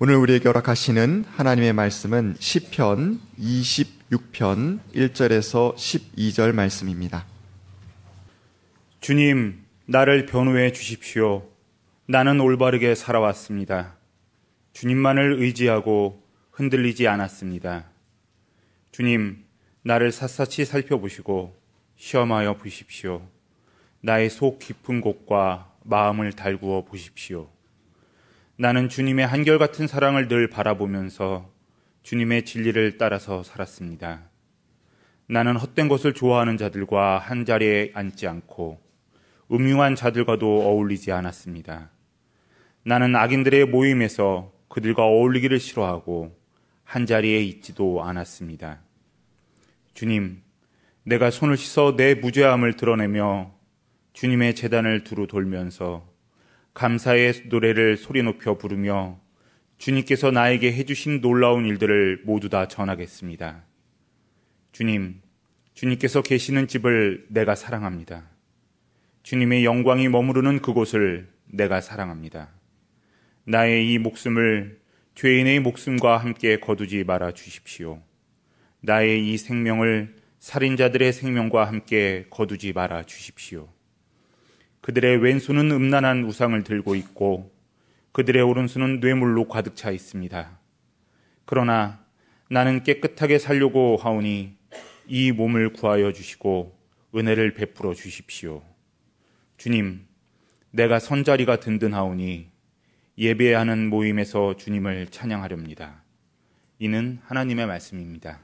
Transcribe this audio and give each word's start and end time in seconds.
오늘 0.00 0.14
우리에게 0.14 0.48
허락하시는 0.48 1.24
하나님의 1.28 1.72
말씀은 1.72 2.36
시편 2.38 3.18
26편 3.36 4.78
1절에서 4.94 5.74
12절 5.74 6.52
말씀입니다. 6.52 7.26
주님, 9.00 9.64
나를 9.86 10.26
변호해 10.26 10.70
주십시오. 10.70 11.48
나는 12.06 12.38
올바르게 12.38 12.94
살아왔습니다. 12.94 13.96
주님만을 14.72 15.40
의지하고 15.40 16.22
흔들리지 16.52 17.08
않았습니다. 17.08 17.86
주님, 18.92 19.44
나를 19.82 20.12
샅샅이 20.12 20.64
살펴보시고 20.64 21.60
시험하여 21.96 22.56
보십시오. 22.58 23.28
나의 24.02 24.30
속 24.30 24.60
깊은 24.60 25.00
곳과 25.00 25.72
마음을 25.82 26.34
달구어 26.34 26.84
보십시오. 26.84 27.50
나는 28.60 28.88
주님의 28.88 29.24
한결같은 29.24 29.86
사랑을 29.86 30.26
늘 30.26 30.50
바라보면서 30.50 31.48
주님의 32.02 32.44
진리를 32.44 32.98
따라서 32.98 33.44
살았습니다. 33.44 34.22
나는 35.28 35.54
헛된 35.54 35.86
것을 35.86 36.12
좋아하는 36.12 36.56
자들과 36.56 37.18
한 37.18 37.44
자리에 37.44 37.92
앉지 37.94 38.26
않고 38.26 38.80
음흉한 39.52 39.94
자들과도 39.94 40.62
어울리지 40.62 41.12
않았습니다. 41.12 41.92
나는 42.82 43.14
악인들의 43.14 43.66
모임에서 43.66 44.52
그들과 44.66 45.04
어울리기를 45.04 45.60
싫어하고 45.60 46.36
한 46.82 47.06
자리에 47.06 47.40
있지도 47.42 48.02
않았습니다. 48.02 48.80
주님, 49.94 50.42
내가 51.04 51.30
손을 51.30 51.56
씻어 51.56 51.94
내 51.94 52.16
무죄함을 52.16 52.74
드러내며 52.74 53.52
주님의 54.14 54.56
재단을 54.56 55.04
두루 55.04 55.28
돌면서 55.28 56.17
감사의 56.78 57.46
노래를 57.46 57.96
소리 57.96 58.22
높여 58.22 58.56
부르며 58.56 59.18
주님께서 59.78 60.30
나에게 60.30 60.72
해주신 60.72 61.20
놀라운 61.20 61.66
일들을 61.66 62.22
모두 62.24 62.48
다 62.48 62.68
전하겠습니다. 62.68 63.64
주님, 64.70 65.20
주님께서 65.74 66.22
계시는 66.22 66.68
집을 66.68 67.26
내가 67.30 67.56
사랑합니다. 67.56 68.30
주님의 69.24 69.64
영광이 69.64 70.08
머무르는 70.08 70.62
그곳을 70.62 71.28
내가 71.46 71.80
사랑합니다. 71.80 72.50
나의 73.42 73.92
이 73.92 73.98
목숨을 73.98 74.78
죄인의 75.16 75.58
목숨과 75.58 76.18
함께 76.18 76.60
거두지 76.60 77.02
말아 77.02 77.32
주십시오. 77.32 78.00
나의 78.82 79.28
이 79.28 79.36
생명을 79.36 80.14
살인자들의 80.38 81.12
생명과 81.12 81.64
함께 81.64 82.26
거두지 82.30 82.72
말아 82.72 83.02
주십시오. 83.02 83.68
그들의 84.80 85.18
왼손은 85.18 85.70
음란한 85.70 86.24
우상을 86.24 86.62
들고 86.62 86.94
있고 86.94 87.52
그들의 88.12 88.42
오른손은 88.42 89.00
뇌물로 89.00 89.48
가득 89.48 89.76
차 89.76 89.90
있습니다. 89.90 90.58
그러나 91.44 92.04
나는 92.50 92.82
깨끗하게 92.82 93.38
살려고 93.38 93.96
하오니 93.96 94.56
이 95.06 95.32
몸을 95.32 95.72
구하여 95.72 96.12
주시고 96.12 96.78
은혜를 97.14 97.54
베풀어 97.54 97.94
주십시오. 97.94 98.62
주님, 99.56 100.06
내가 100.70 100.98
선자리가 100.98 101.60
든든하오니 101.60 102.50
예배하는 103.18 103.88
모임에서 103.88 104.56
주님을 104.56 105.08
찬양하렵니다. 105.08 106.02
이는 106.78 107.18
하나님의 107.24 107.66
말씀입니다. 107.66 108.40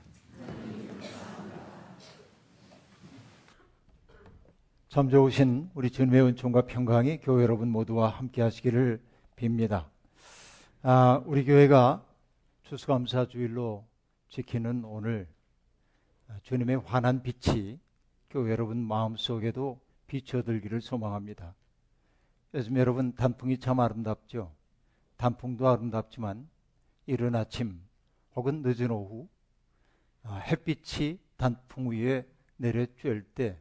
참 4.95 5.09
좋으신 5.09 5.73
우리 5.75 5.91
주님의 5.91 6.23
은총과 6.23 6.67
평강이 6.67 7.19
교회 7.19 7.43
여러분 7.43 7.69
모두와 7.69 8.11
함께 8.11 8.43
하시기를 8.43 9.03
빕니다. 9.35 9.87
아, 10.83 11.21
우리 11.27 11.45
교회가 11.45 12.07
추수감사 12.63 13.27
주일로 13.27 13.85
지키는 14.29 14.85
오늘 14.85 15.27
주님의 16.45 16.77
환한 16.77 17.25
빛이 17.25 17.81
교회 18.31 18.53
여러분 18.53 18.77
마음속에도 18.77 19.81
비춰들기를 20.07 20.81
소망합니다. 20.81 21.57
요즘 22.55 22.77
여러분 22.77 23.17
단풍이 23.17 23.59
참 23.59 23.81
아름답죠. 23.81 24.53
단풍도 25.17 25.67
아름답지만 25.67 26.49
이른 27.07 27.35
아침 27.35 27.81
혹은 28.37 28.63
늦은 28.63 28.93
오후 28.93 29.27
아, 30.23 30.37
햇빛이 30.37 31.19
단풍 31.37 31.91
위에 31.91 32.25
내려쬐을 32.61 33.25
때 33.35 33.59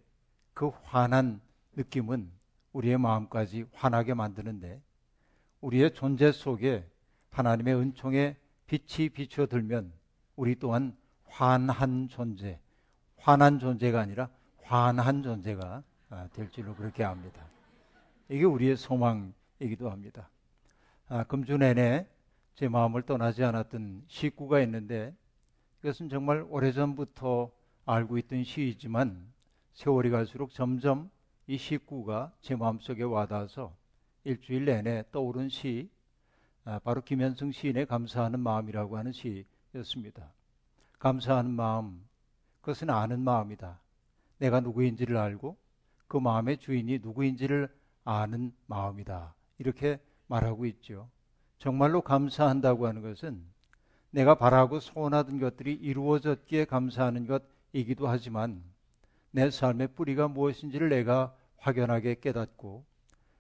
그 0.54 0.70
환한 0.84 1.42
느낌은 1.76 2.32
우리의 2.74 2.98
마음까지 2.98 3.66
환하게 3.74 4.14
만드는데 4.14 4.82
우리의 5.62 5.94
존재 5.94 6.32
속에 6.32 6.86
하나님의 7.32 7.76
은총의 7.76 8.36
빛이 8.68 9.10
비춰들면 9.10 9.94
우리 10.36 10.56
또한 10.56 10.96
환한 11.26 12.08
존재, 12.10 12.60
환한 13.18 13.60
존재가 13.60 14.00
아니라 14.00 14.30
환한 14.62 15.24
존재가 15.24 15.84
아, 16.10 16.28
될 16.34 16.52
줄로 16.52 16.76
그렇게 16.76 17.04
압니다. 17.04 17.44
이게 18.30 18.44
우리의 18.44 18.78
소망이기도 18.78 19.90
합니다. 19.90 20.30
아, 21.08 21.24
금주 21.24 21.58
내내 21.58 22.08
제 22.56 22.68
마음을 22.68 23.02
떠나지 23.02 23.44
않았던 23.44 24.04
시구가 24.08 24.60
있는데 24.62 25.16
이것은 25.82 26.10
정말 26.10 26.46
오래전부터 26.50 27.52
알고 27.86 28.18
있던 28.20 28.44
시이지만 28.44 29.33
세월이 29.74 30.10
갈수록 30.12 30.52
점점 30.52 31.10
이 31.48 31.58
식구가 31.58 32.32
제 32.42 32.56
마음속에 32.56 33.04
와닿아서 33.04 33.76
일주일 34.24 34.66
내내 34.66 35.04
떠오른 35.12 35.50
시, 35.50 35.90
아, 36.64 36.80
바로 36.80 37.02
김현승 37.02 37.52
시인의 37.52 37.88
감사하는 37.88 38.40
마음이라고 38.40 38.98
하는 38.98 39.12
시였습니다. 39.12 40.32
감사하는 41.00 41.52
마음, 41.52 42.06
그것은 42.62 42.90
아는 42.90 43.20
마음이다. 43.20 43.80
내가 44.38 44.62
누구인지를 44.62 45.18
알고 45.18 45.58
그 46.08 46.18
마음의 46.18 46.60
주인이 46.60 47.00
누구인지를 47.00 47.68
아는 48.06 48.54
마음이다. 48.68 49.34
이렇게 49.58 50.00
말하고 50.28 50.66
있죠. 50.68 51.10
정말로 51.58 52.02
감사한다고 52.02 52.88
하는 52.88 53.02
것은 53.02 53.44
내가 54.12 54.36
바라고 54.36 54.80
소원하던 54.80 55.40
것들이 55.40 55.74
이루어졌기에 55.74 56.66
감사하는 56.66 57.28
것이기도 57.28 58.08
하지만 58.08 58.64
내 59.34 59.50
삶의 59.50 59.90
뿌리가 59.96 60.28
무엇인지를 60.28 60.90
내가 60.90 61.36
확연하게 61.58 62.20
깨닫고 62.20 62.86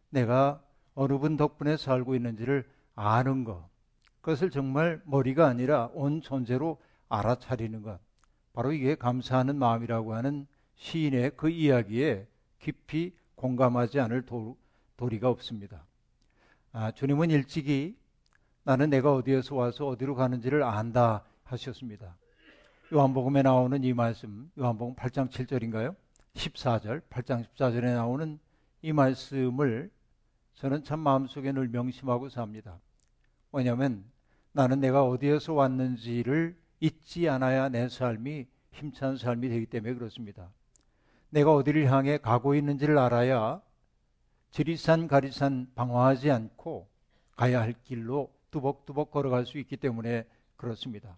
내가 0.09 0.61
어느 0.95 1.19
분 1.19 1.37
덕분에 1.37 1.77
살고 1.77 2.15
있는지를 2.15 2.67
아는 2.95 3.43
것. 3.43 3.69
그것을 4.21 4.49
정말 4.49 5.01
머리가 5.05 5.47
아니라 5.47 5.91
온 5.93 6.21
존재로 6.21 6.81
알아차리는 7.09 7.83
것. 7.83 7.99
바로 8.53 8.71
이게 8.71 8.95
감사하는 8.95 9.55
마음이라고 9.55 10.15
하는 10.15 10.47
시인의 10.75 11.31
그 11.37 11.49
이야기에 11.49 12.27
깊이 12.57 13.15
공감하지 13.35 13.99
않을 13.99 14.25
도, 14.25 14.57
도리가 14.97 15.29
없습니다. 15.29 15.85
아, 16.71 16.91
주님은 16.91 17.29
일찍이 17.29 17.95
나는 18.63 18.89
내가 18.89 19.13
어디에서 19.13 19.55
와서 19.55 19.87
어디로 19.87 20.15
가는지를 20.15 20.63
안다 20.63 21.23
하셨습니다. 21.43 22.15
요한복음에 22.93 23.41
나오는 23.41 23.83
이 23.83 23.91
말씀, 23.91 24.51
요한복음 24.55 24.93
8장 24.93 25.27
7절인가요? 25.27 25.95
14절, 26.35 27.01
8장 27.09 27.43
14절에 27.43 27.95
나오는 27.95 28.37
이 28.83 28.93
말씀을 28.93 29.89
저는 30.53 30.83
참 30.83 30.99
마음속에 30.99 31.51
늘 31.53 31.69
명심하고 31.69 32.29
삽니다. 32.29 32.79
왜냐하면 33.51 34.05
나는 34.51 34.79
내가 34.79 35.03
어디에서 35.05 35.53
왔는지를 35.53 36.55
잊지 36.81 37.27
않아야 37.29 37.69
내 37.69 37.89
삶이 37.89 38.45
힘찬 38.69 39.17
삶이 39.17 39.49
되기 39.49 39.65
때문에 39.65 39.95
그렇습니다. 39.95 40.51
내가 41.31 41.51
어디를 41.51 41.91
향해 41.91 42.19
가고 42.19 42.53
있는지를 42.53 42.99
알아야 42.99 43.59
지리산 44.51 45.07
가리산 45.07 45.71
방황하지 45.73 46.29
않고 46.29 46.87
가야 47.37 47.59
할 47.59 47.73
길로 47.85 48.31
뚜벅뚜벅 48.51 49.09
걸어갈 49.09 49.47
수 49.47 49.57
있기 49.57 49.77
때문에 49.77 50.27
그렇습니다. 50.57 51.18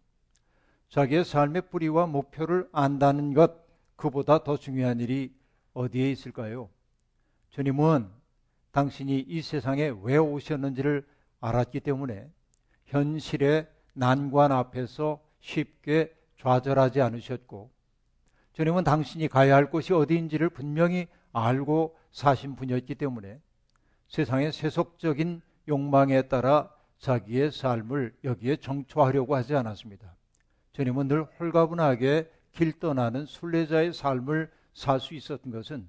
자기의 0.95 1.25
삶의 1.25 1.63
뿌리와 1.71 2.05
목표를 2.05 2.69
안다는 2.71 3.33
것, 3.33 3.51
그보다 3.97 4.45
더 4.45 4.55
중요한 4.55 5.01
일이 5.01 5.35
어디에 5.73 6.09
있을까요? 6.09 6.69
주님은 7.49 8.09
당신이 8.71 9.19
이 9.27 9.41
세상에 9.41 9.91
왜 10.03 10.15
오셨는지를 10.15 11.05
알았기 11.41 11.81
때문에 11.81 12.31
현실의 12.85 13.67
난관 13.93 14.53
앞에서 14.53 15.19
쉽게 15.41 16.15
좌절하지 16.37 17.01
않으셨고, 17.01 17.69
주님은 18.53 18.85
당신이 18.85 19.27
가야 19.27 19.53
할 19.53 19.69
곳이 19.69 19.91
어디인지를 19.91 20.49
분명히 20.49 21.07
알고 21.33 21.97
사신 22.13 22.55
분이었기 22.55 22.95
때문에 22.95 23.41
세상의 24.07 24.53
세속적인 24.53 25.41
욕망에 25.67 26.21
따라 26.29 26.71
자기의 26.99 27.51
삶을 27.51 28.15
여기에 28.23 28.55
정초하려고 28.55 29.35
하지 29.35 29.57
않았습니다. 29.57 30.15
주님은 30.75 31.07
늘 31.07 31.23
홀가분하게 31.23 32.29
길 32.51 32.77
떠나는 32.77 33.25
순례자의 33.25 33.93
삶을 33.93 34.51
살 34.73 34.99
수 34.99 35.13
있었던 35.13 35.49
것은 35.49 35.87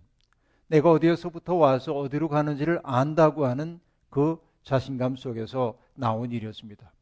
내가 0.69 0.93
어디에서부터 0.93 1.55
와서 1.55 1.93
어디로 1.93 2.29
가는지를 2.29 2.79
안다고 2.85 3.47
하는 3.47 3.81
그 4.11 4.39
자신감 4.63 5.17
속에서 5.17 5.77
나온 5.95 6.31
일이었습니다. 6.31 6.93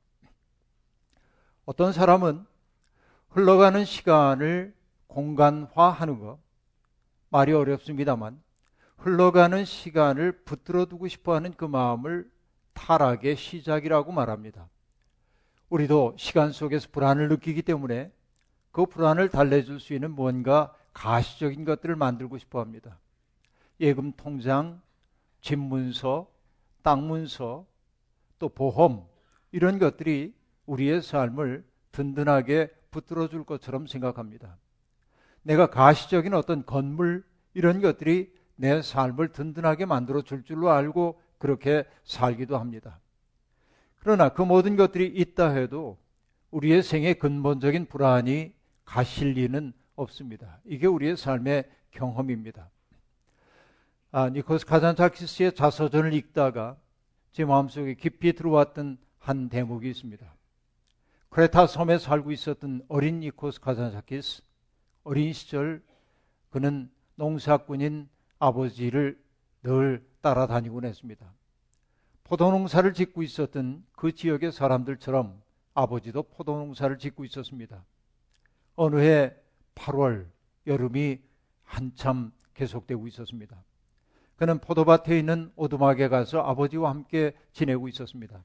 어떤 1.67 1.93
사람은 1.93 2.47
흘러가는 3.29 3.85
시간을 3.85 4.75
공간화하는 5.07 6.21
것, 6.21 6.39
말이 7.29 7.53
어렵습니다만, 7.53 8.41
흘러가는 8.97 9.63
시간을 9.63 10.33
붙들어 10.47 10.87
두고 10.87 11.07
싶어 11.09 11.35
하는 11.35 11.53
그 11.53 11.67
마음을 11.67 12.31
타락의 12.73 13.37
시작이라고 13.37 14.11
말합니다. 14.11 14.71
우리도 15.69 16.15
시간 16.17 16.53
속에서 16.53 16.89
불안을 16.93 17.29
느끼기 17.29 17.63
때문에 17.63 18.13
그 18.71 18.87
불안을 18.87 19.29
달래줄 19.29 19.81
수 19.81 19.95
있는 19.95 20.11
뭔가 20.11 20.75
가시적인 20.93 21.65
것들을 21.65 21.97
만들고 21.97 22.39
싶어 22.39 22.61
합니다. 22.61 22.99
예금 23.81 24.13
통장, 24.17 24.81
집 25.41 25.59
문서, 25.59 26.29
땅 26.83 27.07
문서, 27.07 27.67
또 28.39 28.49
보험, 28.49 29.07
이런 29.53 29.79
것들이 29.79 30.35
우리의 30.67 31.03
삶을 31.03 31.65
든든하게 31.93 32.71
붙들어 32.91 33.29
줄 33.29 33.45
것처럼 33.45 33.87
생각합니다. 33.87 34.57
내가 35.43 35.67
가시적인 35.67 36.35
어떤 36.35 36.65
건물, 36.65 37.25
이런 37.53 37.81
것들이 37.81 38.33
내 38.57 38.83
삶을 38.83 39.33
든든하게 39.33 39.87
만들어 39.87 40.23
줄 40.23 40.45
줄로 40.45 40.71
알고 40.71 41.21
그렇게 41.39 41.85
살기도 42.05 42.57
합니다. 42.59 43.01
그러나 44.05 44.29
그 44.29 44.43
모든 44.43 44.77
것들이 44.77 45.07
있다 45.07 45.53
해도 45.53 45.97
우리의 46.51 46.83
생의 46.83 47.15
근본적인 47.15 47.87
불안이 47.87 48.53
가실 48.85 49.31
리는 49.31 49.73
없습니다. 49.97 50.61
이게 50.67 50.87
우리의 50.87 51.17
삶의 51.17 51.65
경험입니다. 51.91 52.69
아, 54.13 54.29
니코스 54.29 54.67
카잔차키스의 54.67 55.55
자서전을 55.55 56.13
읽다가 56.13 56.77
제 57.33 57.47
마음속에 57.47 57.95
깊이 57.95 58.35
들어왔던 58.35 58.99
한 59.19 59.49
대목이 59.49 59.89
있습니다. 59.89 60.35
크레타 61.31 61.67
섬에 61.67 61.97
살고 61.97 62.31
있었던 62.31 62.83
어린 62.89 63.21
니코스 63.21 63.59
카잔차키스, 63.63 64.43
어린 65.05 65.33
시절 65.33 65.83
그는 66.51 66.91
농사꾼인 67.15 68.11
아버지를 68.39 69.19
늘 69.63 70.07
따라다니곤 70.21 70.85
했습니다. 70.85 71.33
포도 72.25 72.51
농사를 72.51 72.93
짓고 72.95 73.23
있었던 73.23 73.85
그 73.93 74.15
지역의 74.15 74.53
사람들처럼 74.53 75.41
아버지도 75.75 76.23
포도 76.23 76.57
농사를 76.57 76.97
짓고 76.99 77.25
있었습니다. 77.27 77.85
어느 78.77 78.97
해 78.97 79.35
8월 79.75 80.27
여름이 80.67 81.21
한참 81.63 82.33
계속되고 82.55 83.07
있었습니다. 83.09 83.63
그는 84.37 84.59
포도밭에 84.59 85.19
있는 85.19 85.53
오두막에 85.55 86.09
가서 86.09 86.41
아버지와 86.41 86.91
함께 86.91 87.37
지내고 87.53 87.89
있었습니다. 87.89 88.43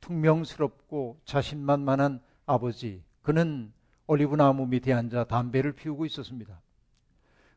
퉁명스럽고 0.00 1.20
자신만만한 1.24 2.20
아버지, 2.46 3.02
그는 3.22 3.72
올리브 4.06 4.36
나무 4.36 4.66
밑에 4.66 4.92
앉아 4.92 5.24
담배를 5.24 5.72
피우고 5.72 6.04
있었습니다. 6.04 6.60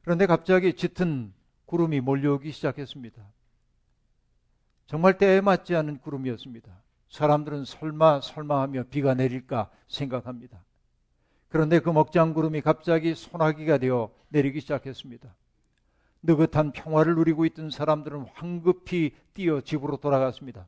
그런데 0.01 0.25
갑자기 0.25 0.73
짙은 0.73 1.33
구름이 1.65 1.99
몰려오기 1.99 2.51
시작했습니다. 2.51 3.21
정말 4.87 5.17
때에 5.17 5.41
맞지 5.41 5.75
않은 5.75 5.99
구름이었습니다. 5.99 6.71
사람들은 7.09 7.65
설마 7.65 8.21
설마 8.21 8.61
하며 8.61 8.83
비가 8.89 9.13
내릴까 9.13 9.69
생각합니다. 9.87 10.63
그런데 11.49 11.79
그 11.79 11.89
먹장 11.89 12.33
구름이 12.33 12.61
갑자기 12.61 13.13
소나기가 13.13 13.77
되어 13.77 14.11
내리기 14.29 14.61
시작했습니다. 14.61 15.33
느긋한 16.23 16.71
평화를 16.71 17.15
누리고 17.15 17.45
있던 17.45 17.69
사람들은 17.69 18.27
황급히 18.33 19.15
뛰어 19.33 19.61
집으로 19.61 19.97
돌아갔습니다. 19.97 20.67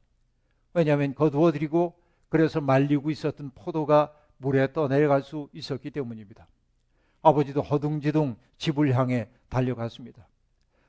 왜냐하면 0.74 1.16
거두어들이고 1.16 1.96
그래서 2.30 2.62
말리고 2.62 3.10
있었던 3.10 3.52
포도가 3.56 4.14
물에 4.38 4.72
떠내려갈 4.72 5.24
수 5.24 5.50
있었기 5.54 5.92
때문입니다. 5.92 6.48
아버지도 7.22 7.62
허둥지둥 7.62 8.38
집을 8.58 8.96
향해 8.96 9.28
달려갔습니다. 9.50 10.28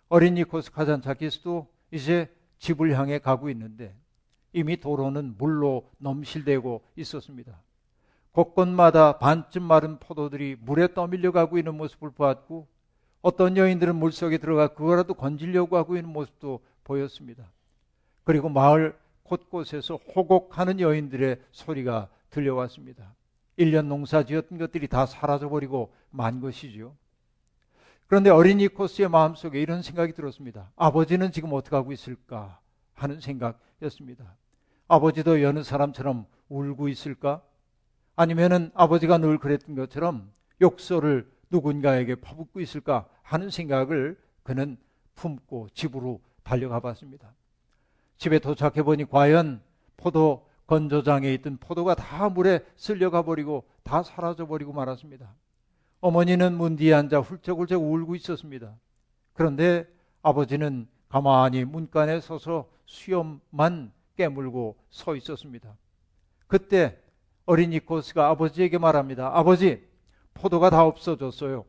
어린 0.08 0.34
니코스 0.34 0.70
카잔차키스도 0.72 1.66
이제 1.90 2.28
집을 2.60 2.96
향해 2.96 3.18
가고 3.18 3.50
있는데 3.50 3.94
이미 4.52 4.76
도로는 4.76 5.36
물로 5.38 5.88
넘실대고 5.98 6.82
있었습니다. 6.96 7.60
곳곳마다 8.32 9.18
반쯤 9.18 9.62
마른 9.62 9.98
포도들이 9.98 10.56
물에 10.60 10.94
떠밀려 10.94 11.32
가고 11.32 11.58
있는 11.58 11.74
모습을 11.76 12.10
보았고 12.10 12.68
어떤 13.22 13.56
여인들은 13.56 13.96
물속에 13.96 14.38
들어가 14.38 14.68
그거라도 14.68 15.14
건지려고 15.14 15.76
하고 15.76 15.96
있는 15.96 16.10
모습도 16.10 16.60
보였습니다. 16.84 17.50
그리고 18.24 18.48
마을 18.48 18.96
곳곳에서 19.24 19.96
호곡하는 19.96 20.80
여인들의 20.80 21.40
소리가 21.50 22.08
들려왔습니다. 22.30 23.14
1년 23.58 23.86
농사 23.86 24.24
지었던 24.24 24.58
것들이 24.58 24.88
다 24.88 25.06
사라져버리고 25.06 25.92
만 26.10 26.40
것이죠. 26.40 26.94
그런데 28.10 28.28
어린이 28.28 28.66
코스의 28.66 29.08
마음속에 29.08 29.62
이런 29.62 29.82
생각이 29.82 30.14
들었습니다. 30.14 30.72
아버지는 30.74 31.30
지금 31.30 31.52
어떻게 31.52 31.76
하고 31.76 31.92
있을까 31.92 32.58
하는 32.92 33.20
생각이었습니다. 33.20 34.36
아버지도 34.88 35.42
여느 35.42 35.62
사람처럼 35.62 36.26
울고 36.48 36.88
있을까? 36.88 37.40
아니면은 38.16 38.72
아버지가 38.74 39.18
늘 39.18 39.38
그랬던 39.38 39.76
것처럼 39.76 40.32
욕설을 40.60 41.30
누군가에게 41.50 42.16
퍼붓고 42.16 42.58
있을까 42.58 43.06
하는 43.22 43.48
생각을 43.48 44.18
그는 44.42 44.76
품고 45.14 45.68
집으로 45.72 46.20
달려가 46.42 46.80
봤습니다. 46.80 47.32
집에 48.18 48.40
도착해 48.40 48.82
보니 48.82 49.04
과연 49.04 49.62
포도 49.96 50.48
건조장에 50.66 51.32
있던 51.34 51.58
포도가 51.58 51.94
다 51.94 52.28
물에 52.28 52.64
쓸려가 52.74 53.22
버리고 53.22 53.68
다 53.84 54.02
사라져 54.02 54.48
버리고 54.48 54.72
말았습니다. 54.72 55.32
어머니는 56.00 56.56
문 56.56 56.76
뒤에 56.76 56.94
앉아 56.94 57.20
훌쩍훌쩍 57.20 57.82
울고 57.82 58.14
있었습니다. 58.16 58.74
그런데 59.32 59.86
아버지는 60.22 60.88
가만히 61.08 61.64
문간에 61.64 62.20
서서 62.20 62.70
수염만 62.86 63.92
깨물고 64.16 64.76
서 64.90 65.16
있었습니다. 65.16 65.76
그때 66.46 66.98
어린 67.46 67.72
이코스가 67.72 68.28
아버지에게 68.28 68.78
말합니다. 68.78 69.30
아버지, 69.36 69.86
포도가 70.34 70.70
다 70.70 70.84
없어졌어요. 70.84 71.64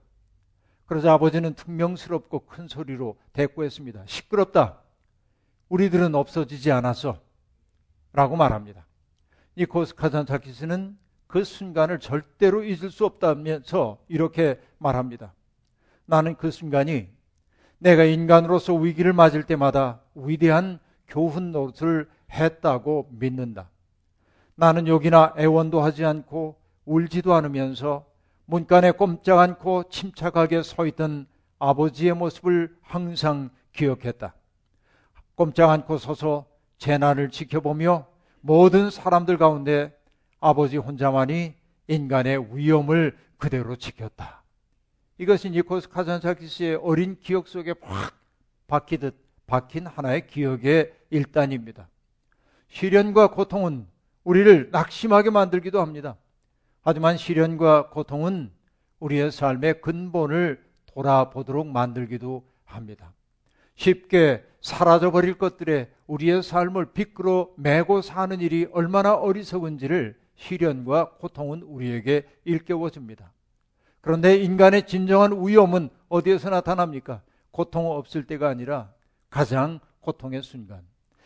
그러자 0.85 1.13
아버지는 1.13 1.53
퉁명스럽고 1.53 2.45
큰 2.45 2.67
소리로 2.67 3.17
대꾸했습니다. 3.33 4.03
시끄럽다. 4.05 4.81
우리들은 5.69 6.15
없어지지 6.15 6.71
않았어. 6.71 7.17
라고 8.13 8.35
말합니다. 8.35 8.85
니코스 9.57 9.95
카잔타키스는 9.95 10.97
그 11.31 11.45
순간을 11.45 11.99
절대로 11.99 12.61
잊을 12.61 12.91
수 12.91 13.05
없다면서 13.05 13.99
이렇게 14.09 14.59
말합니다. 14.79 15.33
나는 16.05 16.35
그 16.35 16.51
순간이 16.51 17.07
내가 17.77 18.03
인간으로서 18.03 18.73
위기를 18.73 19.13
맞을 19.13 19.43
때마다 19.43 20.01
위대한 20.13 20.79
교훈 21.07 21.53
노릇을 21.53 22.09
했다고 22.29 23.07
믿는다. 23.11 23.69
나는 24.55 24.87
여기나 24.87 25.33
애원도 25.37 25.81
하지 25.81 26.03
않고 26.03 26.57
울지도 26.85 27.33
않으면서 27.33 28.05
문간에 28.45 28.91
꼼짝 28.91 29.39
않고 29.39 29.85
침착하게 29.89 30.63
서 30.63 30.85
있던 30.85 31.27
아버지의 31.59 32.13
모습을 32.13 32.75
항상 32.81 33.51
기억했다. 33.71 34.35
꼼짝 35.35 35.69
않고 35.69 35.97
서서 35.97 36.45
재난을 36.77 37.29
지켜보며 37.29 38.05
모든 38.41 38.89
사람들 38.89 39.37
가운데 39.37 39.97
아버지 40.41 40.75
혼자만이 40.77 41.53
인간의 41.87 42.57
위험을 42.57 43.17
그대로 43.37 43.75
지켰다. 43.75 44.43
이것이 45.17 45.51
니코스 45.51 45.89
카잔사키스의 45.89 46.75
어린 46.75 47.17
기억 47.21 47.47
속에 47.47 47.75
확 47.81 48.15
박히듯 48.67 49.15
박힌 49.45 49.85
하나의 49.85 50.27
기억의 50.27 50.93
일단입니다. 51.11 51.87
시련과 52.69 53.31
고통은 53.31 53.87
우리를 54.23 54.69
낙심하게 54.71 55.29
만들기도 55.29 55.79
합니다. 55.79 56.17
하지만 56.81 57.17
시련과 57.17 57.89
고통은 57.89 58.51
우리의 58.99 59.31
삶의 59.31 59.81
근본을 59.81 60.63
돌아보도록 60.87 61.67
만들기도 61.67 62.43
합니다. 62.65 63.13
쉽게 63.75 64.43
사라져버릴 64.61 65.37
것들에 65.37 65.91
우리의 66.07 66.41
삶을 66.41 66.93
비끄러 66.93 67.49
매고 67.57 68.01
사는 68.01 68.39
일이 68.39 68.67
얼마나 68.71 69.13
어리석은지를 69.15 70.20
시련과 70.41 71.11
고통은 71.19 71.61
우리에게 71.61 72.27
일깨워 72.45 72.89
줍니다. 72.89 73.31
그런데 74.01 74.35
인간의 74.37 74.87
진정한 74.87 75.45
위험은 75.45 75.89
어디에서 76.09 76.49
나타납니까? 76.49 77.21
고통 77.51 77.91
없을 77.91 78.25
때가 78.25 78.49
아니라 78.49 78.91
가장 79.29 79.79
고통의 80.01 80.41
순간. 80.41 80.81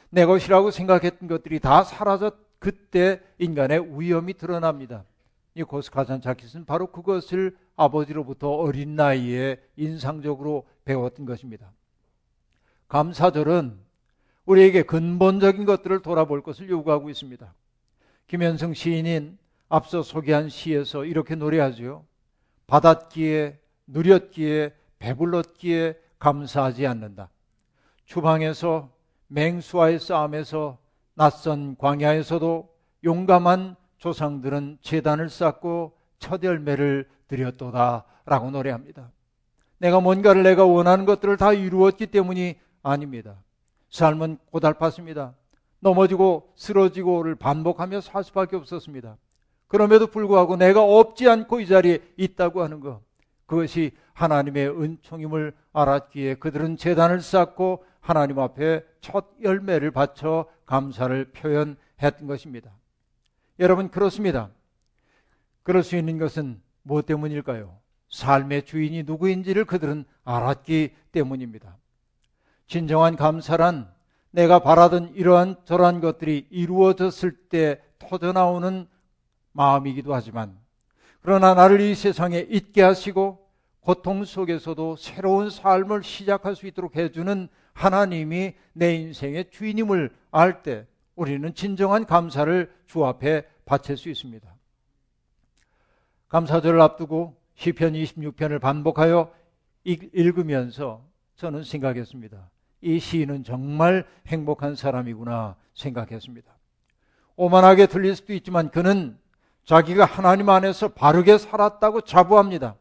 내 0.09 0.25
것이라고 0.25 0.71
생각했던 0.71 1.27
것들이 1.29 1.59
다 1.59 1.83
사라졌 1.83 2.35
그때 2.59 3.21
인간의 3.39 3.99
위험이 3.99 4.33
드러납니다. 4.33 5.05
이 5.53 5.63
고스카산 5.63 6.19
자키스는 6.19 6.65
바로 6.65 6.87
그것을 6.87 7.57
아버지로부터 7.77 8.51
어린 8.51 8.95
나이에 8.95 9.57
인상적으로 9.77 10.67
배웠던 10.83 11.25
것입니다. 11.25 11.71
감사절은 12.89 13.79
우리에게 14.45 14.83
근본적인 14.83 15.65
것들을 15.65 16.01
돌아볼 16.01 16.43
것을 16.43 16.69
요구하고 16.69 17.09
있습니다. 17.09 17.53
김현성 18.27 18.73
시인인 18.73 19.37
앞서 19.69 20.01
소개한 20.01 20.49
시에서 20.49 21.05
이렇게 21.05 21.35
노래하죠. 21.35 22.05
받았기에, 22.67 23.59
누렸기에, 23.87 24.73
배불렀기에 24.99 25.99
감사하지 26.17 26.87
않는다. 26.87 27.29
주방에서 28.05 28.89
맹수와의 29.27 29.99
싸움에서 29.99 30.79
낯선 31.13 31.75
광야에서도 31.77 32.69
용감한 33.03 33.75
조상들은 33.97 34.79
재단을 34.81 35.29
쌓고 35.29 35.93
첫 36.19 36.43
열매를 36.43 37.07
드렸도다 37.27 38.05
라고 38.25 38.49
노래합니다. 38.49 39.11
내가 39.77 39.99
뭔가를 39.99 40.43
내가 40.43 40.65
원하는 40.65 41.05
것들을 41.05 41.37
다 41.37 41.53
이루었기 41.53 42.07
때문이 42.07 42.55
아닙니다. 42.81 43.35
삶은 43.89 44.39
고달팠습니다. 44.51 45.33
넘어지고 45.79 46.51
쓰러지고를 46.55 47.35
반복하며 47.35 48.01
살 48.01 48.23
수밖에 48.23 48.55
없었습니다. 48.55 49.17
그럼에도 49.67 50.07
불구하고 50.07 50.55
내가 50.55 50.81
없지 50.81 51.29
않고 51.29 51.59
이 51.59 51.67
자리에 51.67 51.99
있다고 52.17 52.63
하는 52.63 52.79
것. 52.79 53.01
그것이 53.45 53.91
하나님의 54.13 54.69
은총임을 54.69 55.53
알았기에 55.73 56.35
그들은 56.35 56.77
재단을 56.77 57.21
쌓고 57.21 57.83
하나님 57.99 58.39
앞에 58.39 58.83
첫 59.01 59.25
열매를 59.41 59.91
바쳐 59.91 60.45
감사를 60.65 61.31
표현했던 61.31 62.27
것입니다. 62.27 62.71
여러분, 63.59 63.89
그렇습니다. 63.89 64.49
그럴 65.63 65.83
수 65.83 65.95
있는 65.95 66.17
것은 66.17 66.61
무엇 66.83 67.05
때문일까요? 67.05 67.77
삶의 68.09 68.65
주인이 68.65 69.03
누구인지를 69.03 69.65
그들은 69.65 70.05
알았기 70.23 70.95
때문입니다. 71.11 71.77
진정한 72.67 73.15
감사란 73.15 73.91
내가 74.35 74.59
바라던 74.59 75.13
이러한 75.15 75.55
저러한 75.63 76.01
것들이 76.01 76.47
이루어졌을 76.49 77.31
때 77.47 77.81
터져나오는 77.99 78.85
마음이기도 79.53 80.13
하지만 80.13 80.59
그러나 81.21 81.53
나를 81.53 81.79
이 81.79 81.95
세상에 81.95 82.39
있게 82.49 82.81
하시고 82.81 83.47
고통 83.79 84.25
속에서도 84.25 84.97
새로운 84.97 85.49
삶을 85.49 86.03
시작할 86.03 86.57
수 86.57 86.67
있도록 86.67 86.97
해주는 86.97 87.47
하나님이 87.73 88.55
내 88.73 88.95
인생의 88.95 89.51
주인임을 89.51 90.13
알 90.31 90.63
때 90.63 90.85
우리는 91.15 91.53
진정한 91.53 92.05
감사를 92.05 92.69
주 92.87 93.05
앞에 93.05 93.47
바칠 93.63 93.95
수 93.95 94.09
있습니다. 94.09 94.53
감사절을 96.27 96.81
앞두고 96.81 97.37
시편 97.55 97.93
26편을 97.93 98.59
반복하여 98.59 99.33
읽으면서 99.85 101.05
저는 101.37 101.63
생각했습니다. 101.63 102.49
이 102.85 102.99
시인은 102.99 103.43
정말 103.43 104.05
행복한 104.27 104.75
사람이구나 104.75 105.55
생각했습니다. 105.73 106.55
오만하게 107.35 107.87
들릴 107.87 108.15
수도 108.15 108.33
있지만 108.33 108.69
그는 108.69 109.17
자기가 109.65 110.05
하나님 110.05 110.49
안에서 110.49 110.89
바르게 110.89 111.39
살았다고 111.39 112.01
자부합니다. 112.01 112.75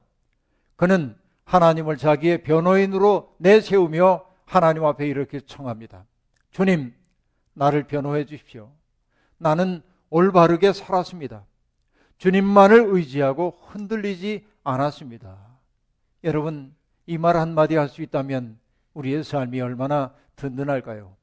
그는 0.76 1.16
하나님을 1.44 1.96
자기의 1.96 2.42
변호인으로 2.42 3.34
내세우며 3.38 4.26
하나님 4.44 4.84
앞에 4.84 5.06
이렇게 5.08 5.40
청합니다. 5.40 6.04
주님, 6.50 6.94
나를 7.54 7.84
변호해 7.84 8.26
주십시오. 8.26 8.70
나는 9.38 9.82
올바르게 10.10 10.74
살았습니다. 10.74 11.46
주님만을 12.18 12.88
의지하고 12.90 13.54
흔들리지 13.68 14.46
않았습니다. 14.64 15.38
여러분, 16.24 16.74
이 17.06 17.16
말 17.16 17.36
한마디 17.36 17.76
할 17.76 17.88
수 17.88 18.02
있다면 18.02 18.58
우리의 18.94 19.24
삶이 19.24 19.60
얼마나 19.60 20.12
든든할까요? 20.36 21.14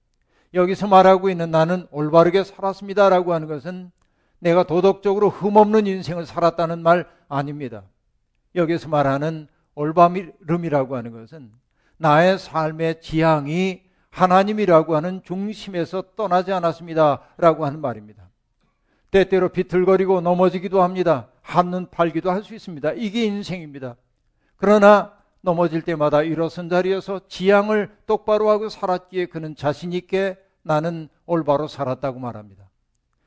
여기서 0.54 0.88
말하고 0.88 1.30
있는 1.30 1.50
나는 1.50 1.88
올바르게 1.92 2.44
살았습니다라고 2.44 3.34
하는 3.34 3.48
것은 3.48 3.92
내가 4.40 4.63
도덕적으로 4.63 5.30
흠없는 5.30 5.88
인생을 5.88 6.25
살았다는 6.25 6.84
말 6.84 7.08
아닙니다. 7.30 7.84
여기서 8.56 8.90
말하는 8.90 9.48
올바름이라고 9.75 10.96
하는 10.96 11.12
것은 11.12 11.51
나의 11.98 12.38
삶의 12.38 13.01
지향이 13.01 13.84
하나님이라고 14.10 14.96
하는 14.96 15.22
중심에서 15.24 16.04
떠나지 16.18 16.51
않았습니다라고 16.51 17.66
하는 17.66 17.80
말입니다. 17.80 18.30
때때로 19.12 19.50
비틀거리고 19.50 20.22
넘어지기도 20.22 20.82
합니다. 20.82 21.30
한눈 21.42 21.88
팔기도 21.90 22.32
할 22.32 22.44
수 22.44 22.54
있습니다. 22.56 22.94
이게 22.94 23.25
인생입니다. 23.25 23.96
그러나 24.58 25.13
넘어질 25.41 25.81
때마다 25.81 26.21
일어선 26.21 26.69
자리에서 26.69 27.27
지향을 27.27 27.91
똑바로 28.05 28.50
하고 28.50 28.69
살았기에 28.69 29.25
그는 29.27 29.55
자신 29.55 29.91
있게 29.93 30.38
나는 30.62 31.10
올바로 31.25 31.67
살았다고 31.67 32.19
말합니다. 32.19 32.69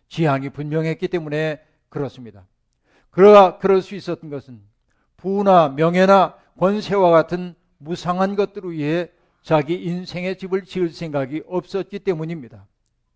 지향이 0.09 0.51
분명했기 0.51 1.09
때문에 1.09 1.61
그렇습니다. 1.89 2.47
그러나 3.11 3.59
그럴 3.59 3.83
수 3.83 3.95
있었던 3.95 4.31
것은 4.31 4.61
부나 5.17 5.69
명예나 5.69 6.37
권세와 6.59 7.11
같은 7.11 7.55
무상한 7.79 8.37
것들을 8.37 8.73
위해 8.73 9.11
자기 9.43 9.75
인생의 9.75 10.39
집을 10.39 10.65
지을 10.65 10.91
생각이 10.91 11.43
없었기 11.47 11.99
때문입니다. 12.01 12.67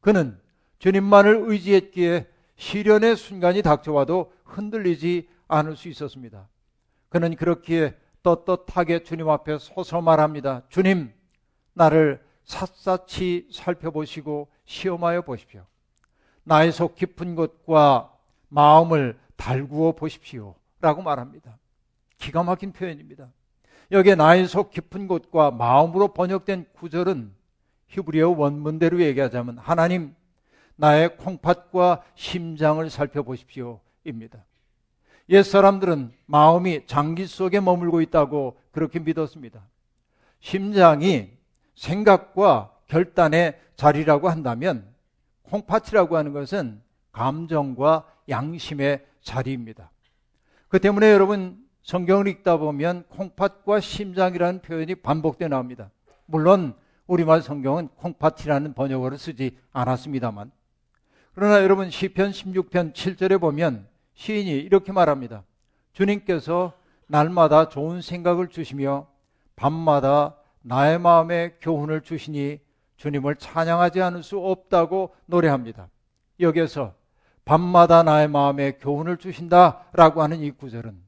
그는 0.00 0.38
주님만을 0.78 1.45
의지했기에 1.47 2.26
시련의 2.57 3.17
순간이 3.17 3.62
닥쳐와도 3.62 4.33
흔들리지 4.45 5.28
않을 5.47 5.76
수 5.76 5.88
있었습니다. 5.88 6.49
그는 7.09 7.35
그렇기에 7.37 7.95
떳떳하게 8.35 9.03
주님 9.03 9.29
앞에 9.29 9.59
서서 9.59 10.01
말합니다. 10.01 10.63
주님, 10.69 11.13
나를 11.75 12.25
샅샅이 12.45 13.49
살펴보시고 13.53 14.49
시험하여 14.65 15.23
보십시오. 15.23 15.65
나의 16.45 16.73
속 16.73 16.95
깊은 16.95 17.35
곳과 17.35 18.13
마음을 18.49 19.19
달구어 19.37 19.93
보십시오. 19.93 20.55
라고 20.81 21.03
말합니다. 21.03 21.59
기가 22.19 22.43
막힌 22.43 22.73
표현입니다. 22.73 23.31
여기에 23.91 24.15
나의 24.17 24.47
속 24.47 24.71
깊은 24.71 25.09
곳과 25.09 25.51
마음으로 25.51 26.09
번역된 26.09 26.67
구절은 26.73 27.35
히브리어 27.89 28.31
원문대로 28.31 29.01
얘기하자면 29.01 29.59
하나님 29.59 30.15
나의 30.77 31.17
콩팥과 31.17 32.03
심장을 32.15 32.89
살펴보십시오. 32.89 33.81
입니다. 34.05 34.45
옛 35.31 35.43
사람들은 35.43 36.13
마음이 36.27 36.87
장기 36.87 37.27
속에 37.27 37.61
머물고 37.61 38.01
있다고 38.01 38.59
그렇게 38.71 38.99
믿었습니다. 38.99 39.63
심장이 40.41 41.31
생각과 41.75 42.73
결단의 42.87 43.61
자리라고 43.77 44.29
한다면 44.29 44.87
콩팥이라고 45.43 46.17
하는 46.17 46.33
것은 46.33 46.81
감정과 47.13 48.07
양심의 48.29 49.05
자리입니다. 49.23 49.91
그 50.69 50.79
때문에 50.79 51.11
여러분 51.13 51.59
성경을 51.83 52.29
읽다 52.29 52.59
보면 52.59 53.05
콩팥과 53.09 53.81
심장이라는 53.81 54.61
표현이 54.61 54.97
반복되어 54.97 55.49
나옵니다. 55.49 55.91
물론 56.27 56.75
우리말 57.07 57.43
성경은 57.43 57.89
콩팥이라는 57.97 58.75
번역어를 58.75 59.17
쓰지 59.19 59.57
않았습니다만 59.73 60.51
그러나 61.35 61.63
여러분 61.63 61.91
시편 61.91 62.33
16편 62.33 62.93
7절에 62.93 63.41
보면 63.41 63.87
시인이 64.19 64.51
이렇게 64.51 64.91
말합니다. 64.91 65.45
주님께서 65.93 66.73
날마다 67.07 67.69
좋은 67.69 68.03
생각을 68.03 68.49
주시며 68.49 69.07
밤마다 69.55 70.35
나의 70.61 70.99
마음에 70.99 71.55
교훈을 71.61 72.01
주시니 72.01 72.59
주님을 72.97 73.37
찬양하지 73.37 74.03
않을 74.03 74.25
수 74.25 74.41
없다고 74.41 75.15
노래합니다. 75.27 75.89
여기에서 76.41 76.95
밤마다 77.45 78.03
나의 78.03 78.29
마음에 78.29 78.73
교훈을 78.73 79.19
주신다라고 79.19 80.21
하는 80.21 80.41
이 80.41 80.51
구절은 80.51 81.01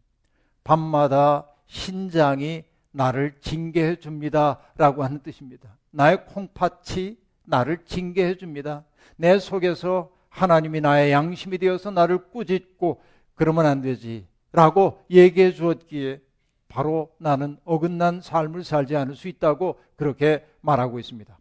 밤마다 0.62 1.48
신장이 1.66 2.62
나를 2.92 3.40
징계해 3.40 3.96
줍니다라고 3.96 5.02
하는 5.02 5.20
뜻입니다. 5.20 5.76
나의 5.90 6.26
콩팥이 6.26 7.16
나를 7.44 7.84
징계해 7.84 8.36
줍니다. 8.36 8.84
내 9.16 9.40
속에서 9.40 10.12
하나님이 10.30 10.80
나의 10.80 11.12
양심이 11.12 11.58
되어서 11.58 11.90
나를 11.90 12.30
꾸짖고 12.30 13.02
그러면 13.34 13.66
안 13.66 13.82
되지. 13.82 14.26
라고 14.52 15.04
얘기해 15.10 15.52
주었기에 15.52 16.20
바로 16.68 17.10
나는 17.18 17.58
어긋난 17.64 18.20
삶을 18.20 18.64
살지 18.64 18.96
않을 18.96 19.14
수 19.14 19.28
있다고 19.28 19.78
그렇게 19.96 20.46
말하고 20.60 20.98
있습니다. 20.98 21.36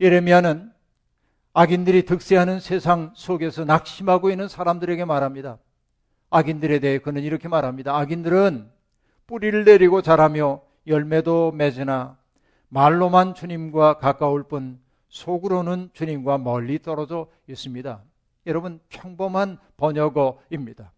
예레미야는 0.00 0.72
악인들이 1.52 2.04
득세하는 2.04 2.60
세상 2.60 3.12
속에서 3.14 3.64
낙심하고 3.64 4.30
있는 4.30 4.48
사람들에게 4.48 5.04
말합니다. 5.04 5.58
악인들에 6.30 6.78
대해 6.78 6.98
그는 6.98 7.22
이렇게 7.22 7.48
말합니다. 7.48 7.96
악인들은 7.96 8.70
뿌리를 9.26 9.64
내리고 9.64 10.02
자라며 10.02 10.60
열매도 10.86 11.52
맺으나 11.52 12.16
말로만 12.68 13.34
주님과 13.34 13.98
가까울 13.98 14.44
뿐 14.44 14.78
속으로는 15.08 15.90
주님과 15.92 16.38
멀리 16.38 16.80
떨어져 16.80 17.28
있습니다. 17.46 18.02
여러분 18.46 18.80
평범한 18.88 19.58
번역어입니다. 19.76 20.92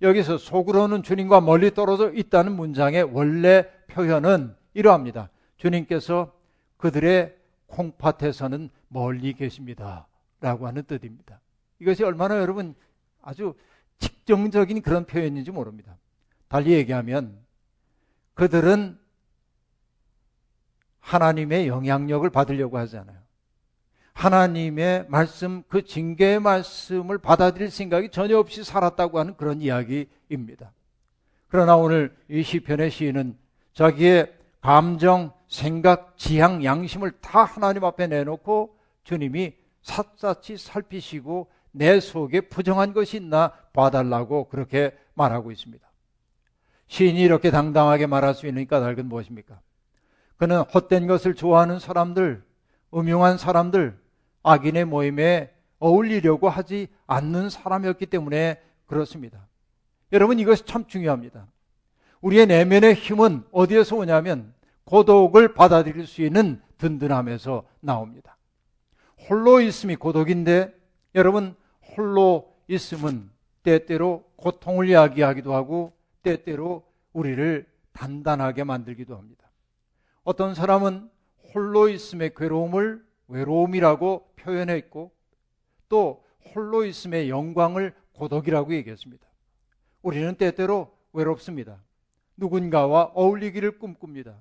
여기서 0.00 0.38
속으로는 0.38 1.02
주님과 1.02 1.40
멀리 1.40 1.72
떨어져 1.74 2.12
있다는 2.12 2.52
문장의 2.52 3.02
원래 3.02 3.68
표현은 3.88 4.54
이러합니다. 4.74 5.30
주님께서 5.56 6.32
그들의 6.76 7.36
콩팥에서는 7.66 8.70
멀리 8.88 9.32
계십니다. 9.32 10.06
라고 10.40 10.66
하는 10.66 10.84
뜻입니다. 10.84 11.40
이것이 11.80 12.04
얼마나 12.04 12.38
여러분 12.38 12.74
아주 13.20 13.54
직정적인 13.98 14.82
그런 14.82 15.04
표현인지 15.04 15.50
모릅니다. 15.50 15.96
달리 16.48 16.72
얘기하면 16.72 17.38
그들은 18.34 18.98
하나님의 21.00 21.66
영향력을 21.66 22.28
받으려고 22.30 22.78
하잖아요. 22.78 23.18
하나님의 24.18 25.06
말씀, 25.08 25.62
그 25.68 25.84
징계의 25.84 26.40
말씀을 26.40 27.18
받아들일 27.18 27.70
생각이 27.70 28.10
전혀 28.10 28.36
없이 28.36 28.64
살았다고 28.64 29.20
하는 29.20 29.36
그런 29.36 29.62
이야기입니다. 29.62 30.72
그러나 31.46 31.76
오늘 31.76 32.16
이 32.28 32.42
시편의 32.42 32.90
시인은 32.90 33.38
자기의 33.74 34.34
감정, 34.60 35.32
생각, 35.46 36.18
지향, 36.18 36.64
양심을 36.64 37.12
다 37.20 37.44
하나님 37.44 37.84
앞에 37.84 38.08
내놓고 38.08 38.76
주님이 39.04 39.54
샅샅이 39.82 40.56
살피시고 40.58 41.46
내 41.70 42.00
속에 42.00 42.40
부정한 42.40 42.92
것이 42.92 43.18
있나 43.18 43.52
봐달라고 43.72 44.48
그렇게 44.48 44.98
말하고 45.14 45.52
있습니다. 45.52 45.86
시인이 46.88 47.20
이렇게 47.20 47.52
당당하게 47.52 48.08
말할 48.08 48.34
수 48.34 48.48
있는 48.48 48.66
까닭은 48.66 49.06
무엇입니까? 49.06 49.60
그는 50.38 50.62
헛된 50.62 51.06
것을 51.06 51.36
좋아하는 51.36 51.78
사람들, 51.78 52.42
음흉한 52.92 53.38
사람들, 53.38 54.07
악인의 54.48 54.86
모임에 54.86 55.52
어울리려고 55.78 56.48
하지 56.48 56.88
않는 57.06 57.50
사람이었기 57.50 58.06
때문에 58.06 58.60
그렇습니다. 58.86 59.46
여러분 60.12 60.38
이것이 60.38 60.64
참 60.64 60.86
중요합니다. 60.86 61.46
우리의 62.20 62.46
내면의 62.46 62.94
힘은 62.94 63.44
어디에서 63.52 63.96
오냐면 63.96 64.54
고독을 64.84 65.54
받아들일 65.54 66.06
수 66.06 66.22
있는 66.22 66.60
든든함에서 66.78 67.64
나옵니다. 67.80 68.38
홀로 69.28 69.60
있음이 69.60 69.96
고독인데 69.96 70.74
여러분 71.14 71.54
홀로 71.96 72.54
있음은 72.68 73.30
때때로 73.62 74.24
고통을 74.36 74.88
이야기하기도 74.88 75.54
하고 75.54 75.92
때때로 76.22 76.84
우리를 77.12 77.66
단단하게 77.92 78.64
만들기도 78.64 79.16
합니다. 79.16 79.50
어떤 80.24 80.54
사람은 80.54 81.10
홀로 81.54 81.88
있음의 81.88 82.34
괴로움을 82.34 83.07
외로움이라고 83.28 84.32
표현했고 84.36 85.12
또 85.88 86.24
홀로 86.54 86.84
있음의 86.84 87.30
영광을 87.30 87.94
고독이라고 88.12 88.74
얘기했습니다. 88.74 89.26
우리는 90.02 90.34
때때로 90.34 90.92
외롭습니다. 91.12 91.78
누군가와 92.36 93.12
어울리기를 93.14 93.78
꿈꿉니다. 93.78 94.34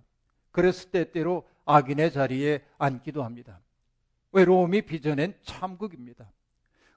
그래서 0.52 0.90
때때로 0.90 1.48
악인의 1.66 2.12
자리에 2.12 2.64
앉기도 2.78 3.24
합니다. 3.24 3.60
외로움이 4.32 4.84
빚어낸 4.84 5.36
참극입니다. 5.44 6.32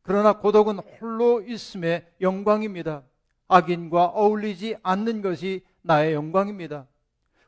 그러나 0.03 0.39
고독은 0.39 0.79
홀로 0.79 1.43
있음의 1.43 2.07
영광입니다. 2.21 3.03
악인과 3.49 4.07
어울리지 4.07 4.77
않는 4.83 5.23
것이 5.23 5.65
나의 5.83 6.15
영광입니다. 6.15 6.87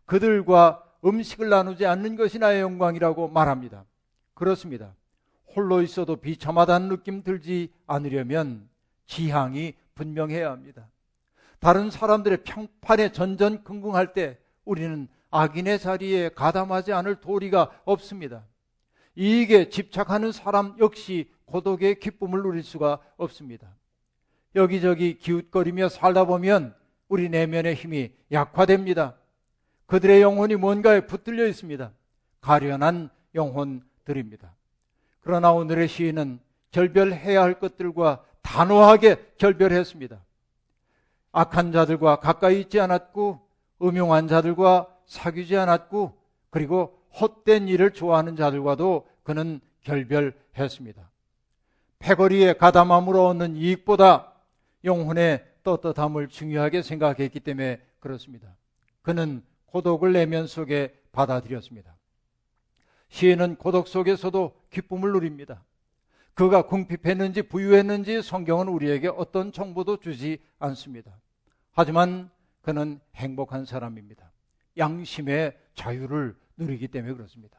그들과 0.05 0.85
음식을 1.05 1.49
나누지 1.49 1.87
않는 1.87 2.17
것이 2.17 2.39
나의 2.39 2.61
영광이라고 2.61 3.29
말합니다. 3.29 3.85
그렇습니다. 4.35 4.95
홀로 5.55 5.83
있어도 5.83 6.17
비참하다는 6.17 6.89
느낌 6.89 7.23
들지 7.23 7.73
않으려면 7.87 8.69
지향이 9.07 9.75
분명해야 9.95 10.51
합니다. 10.51 10.89
다른 11.59 11.91
사람들의 11.91 12.45
평판에 12.45 13.13
전전긍긍할 13.13 14.15
때 14.15 14.39
우리는 14.65 15.09
악인의 15.31 15.79
자리에 15.79 16.31
가담하지 16.31 16.93
않을 16.93 17.21
도리가 17.21 17.83
없습니다. 17.85 18.45
이익에 19.15 19.69
집착하는 19.69 20.33
사람 20.33 20.75
역시 20.79 21.31
고독의 21.45 22.01
기쁨을 22.01 22.43
누릴 22.43 22.63
수가 22.63 23.01
없습니다. 23.17 23.77
여기저기 24.55 25.19
기웃거리며 25.19 25.89
살다 25.89 26.25
보면 26.25 26.75
우리 27.09 27.29
내면의 27.29 27.75
힘이 27.75 28.13
약화됩니다. 28.31 29.17
그들의 29.87 30.23
영혼이 30.23 30.57
뭔가에 30.57 31.07
붙들려 31.07 31.47
있습니다. 31.49 31.93
가련한 32.41 33.11
영혼 33.35 33.83
들입니다. 34.05 34.55
그러나 35.21 35.53
오늘의 35.53 35.89
시인은 35.89 36.41
결별해야 36.71 37.43
할 37.43 37.59
것들과 37.59 38.25
단호하게 38.43 39.35
결별했습니다. 39.39 40.21
악한 41.33 41.73
자들과 41.73 42.17
가까이 42.17 42.61
있지 42.61 42.81
않았고, 42.81 43.41
음흉한 43.81 44.29
자들과 44.29 44.89
사귀지 45.07 45.57
않았고, 45.57 46.19
그리고 46.51 46.99
헛된 47.21 47.69
일을 47.69 47.93
좋아하는 47.93 48.37
자들과도 48.37 49.07
그는 49.23 49.61
결별했습니다. 49.83 51.11
패거리에 51.99 52.55
가담함으로 52.55 53.27
얻는 53.29 53.57
이익보다 53.57 54.33
영혼의 54.85 55.45
떳떳함을 55.63 56.29
중요하게 56.29 56.83
생각했기 56.83 57.41
때문에 57.41 57.81
그렇습니다. 58.01 58.57
그는 59.03 59.43
고독을 59.67 60.13
내면 60.13 60.47
속에 60.47 60.95
받아들였습니다. 61.13 61.95
시인은 63.13 63.57
고독 63.57 63.89
속에서도 63.89 64.59
기쁨을 64.71 65.13
누립니다. 65.13 65.63
그가 66.33 66.63
궁핍했는지 66.63 67.43
부유했는지 67.43 68.23
성경은 68.23 68.69
우리에게 68.69 69.09
어떤 69.09 69.53
정보도 69.53 69.99
주지 69.99 70.39
않습니다. 70.59 71.21
하지만 71.73 72.31
그는 72.63 73.01
행복한 73.15 73.67
사람입니다. 73.67 74.33
양심의 74.79 75.59
자유를 75.75 76.35
누리기 76.57 76.89
때문에 76.89 77.13
그렇습니다. 77.13 77.59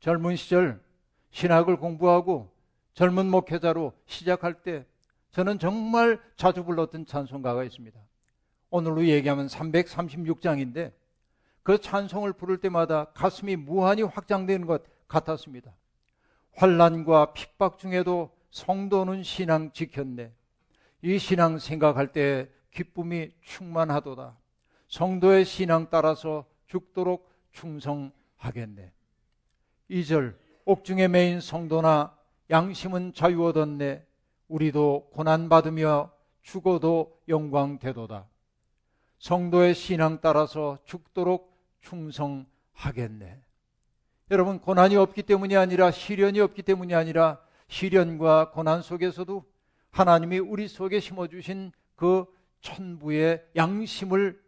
젊은 0.00 0.36
시절 0.36 0.82
신학을 1.30 1.78
공부하고 1.78 2.52
젊은 2.92 3.30
목회자로 3.30 3.94
시작할 4.04 4.62
때 4.62 4.84
저는 5.30 5.58
정말 5.58 6.20
자주 6.36 6.62
불렀던 6.62 7.06
찬송가가 7.06 7.64
있습니다. 7.64 7.98
오늘로 8.68 9.06
얘기하면 9.06 9.46
336장인데 9.46 10.92
그 11.68 11.78
찬송을 11.78 12.32
부를 12.32 12.56
때마다 12.56 13.04
가슴이 13.12 13.56
무한히 13.56 14.00
확장되는 14.00 14.66
것 14.66 14.84
같았습니다. 15.06 15.70
환란과 16.54 17.34
핍박 17.34 17.76
중에도 17.78 18.34
성도는 18.50 19.22
신앙 19.22 19.70
지켰네. 19.72 20.32
이 21.02 21.18
신앙 21.18 21.58
생각할 21.58 22.10
때 22.10 22.48
기쁨이 22.70 23.32
충만하도다. 23.42 24.34
성도의 24.88 25.44
신앙 25.44 25.90
따라서 25.90 26.46
죽도록 26.68 27.30
충성하겠네. 27.52 28.90
2절 29.90 30.36
옥중에 30.64 31.08
매인 31.08 31.38
성도나 31.38 32.16
양심은 32.48 33.12
자유 33.12 33.44
얻었네. 33.44 34.06
우리도 34.48 35.10
고난 35.12 35.50
받으며 35.50 36.10
죽어도 36.40 37.20
영광 37.28 37.78
되도다. 37.78 38.26
성도의 39.18 39.74
신앙 39.74 40.22
따라서 40.22 40.78
죽도록 40.86 41.57
충성하겠네. 41.80 43.42
여러분, 44.30 44.60
고난이 44.60 44.96
없기 44.96 45.22
때문이 45.22 45.56
아니라 45.56 45.90
시련이 45.90 46.40
없기 46.40 46.62
때문이 46.62 46.94
아니라 46.94 47.40
시련과 47.68 48.50
고난 48.50 48.82
속에서도 48.82 49.44
하나님이 49.90 50.38
우리 50.38 50.68
속에 50.68 51.00
심어주신 51.00 51.72
그 51.96 52.26
천부의 52.60 53.46
양심을 53.56 54.42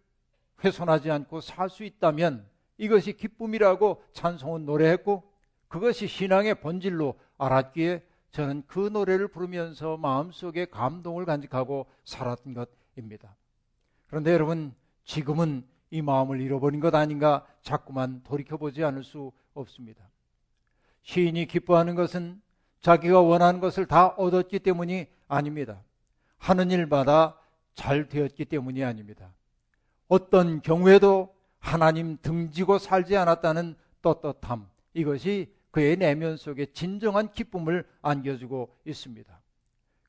훼손하지 0.62 1.10
않고 1.10 1.40
살 1.40 1.70
수 1.70 1.84
있다면 1.84 2.46
이것이 2.76 3.14
기쁨이라고 3.14 4.02
찬송은 4.12 4.64
노래했고 4.64 5.30
그것이 5.68 6.06
신앙의 6.06 6.56
본질로 6.60 7.18
알았기에 7.38 8.04
저는 8.32 8.64
그 8.66 8.88
노래를 8.88 9.28
부르면서 9.28 9.96
마음속에 9.96 10.66
감동을 10.66 11.24
간직하고 11.24 11.86
살았던 12.04 12.54
것입니다. 12.54 13.34
그런데 14.08 14.32
여러분, 14.32 14.74
지금은 15.04 15.64
이 15.90 16.02
마음을 16.02 16.40
잃어버린 16.40 16.80
것 16.80 16.94
아닌가 16.94 17.46
자꾸만 17.62 18.22
돌이켜보지 18.22 18.84
않을 18.84 19.04
수 19.04 19.32
없습니다. 19.54 20.08
시인이 21.02 21.46
기뻐하는 21.46 21.94
것은 21.94 22.40
자기가 22.80 23.20
원하는 23.20 23.60
것을 23.60 23.86
다 23.86 24.08
얻었기 24.08 24.60
때문이 24.60 25.06
아닙니다. 25.28 25.82
하는 26.38 26.70
일마다 26.70 27.38
잘 27.74 28.08
되었기 28.08 28.44
때문이 28.46 28.84
아닙니다. 28.84 29.32
어떤 30.08 30.62
경우에도 30.62 31.34
하나님 31.58 32.16
등지고 32.22 32.78
살지 32.78 33.16
않았다는 33.16 33.76
떳떳함, 34.02 34.68
이것이 34.94 35.52
그의 35.70 35.96
내면 35.96 36.36
속에 36.36 36.66
진정한 36.72 37.30
기쁨을 37.32 37.86
안겨주고 38.02 38.74
있습니다. 38.84 39.40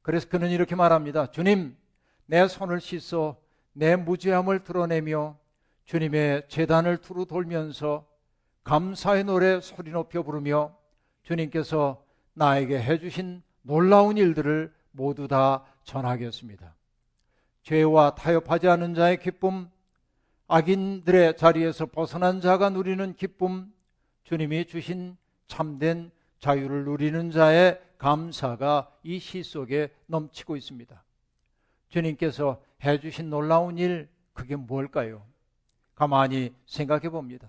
그래서 0.02 0.28
그는 0.30 0.50
이렇게 0.50 0.76
말합니다. 0.76 1.30
주님, 1.32 1.76
내 2.26 2.48
손을 2.48 2.80
씻어 2.80 3.38
내 3.74 3.96
무죄함을 3.96 4.64
드러내며 4.64 5.38
주님의 5.86 6.48
재단을 6.48 6.98
두루 6.98 7.26
돌면서 7.26 8.08
감사의 8.64 9.24
노래 9.26 9.60
소리 9.60 9.92
높여 9.92 10.24
부르며 10.24 10.76
주님께서 11.24 12.04
나에게 12.34 12.82
해주신 12.82 13.42
놀라운 13.64 14.18
일들을 14.18 14.74
모두 14.92 15.28
다 15.28 15.66
전하겠습니다. 15.84 16.76
죄와 17.64 18.16
타협하지 18.16 18.68
않은 18.68 18.94
자의 18.96 19.20
기쁨, 19.20 19.70
악인들의 20.48 21.38
자리에서 21.38 21.86
벗어난 21.86 22.42
자가 22.42 22.70
누리는 22.70 23.16
기쁨, 23.16 23.72
주님이 24.24 24.66
주신 24.66 25.18
참된 25.48 26.12
자유를 26.40 26.86
누리는 26.86 27.32
자의 27.32 27.80
감사가 27.98 28.92
이 29.04 29.20
시 29.20 29.44
속에 29.44 29.94
넘치고 30.08 30.56
있습니다. 30.56 31.04
주님께서 31.90 32.62
해주신 32.84 33.30
놀라운 33.30 33.78
일, 33.78 34.10
그게 34.34 34.56
뭘까요? 34.56 35.24
가만히 35.96 36.54
생각해 36.66 37.10
봅니다. 37.10 37.48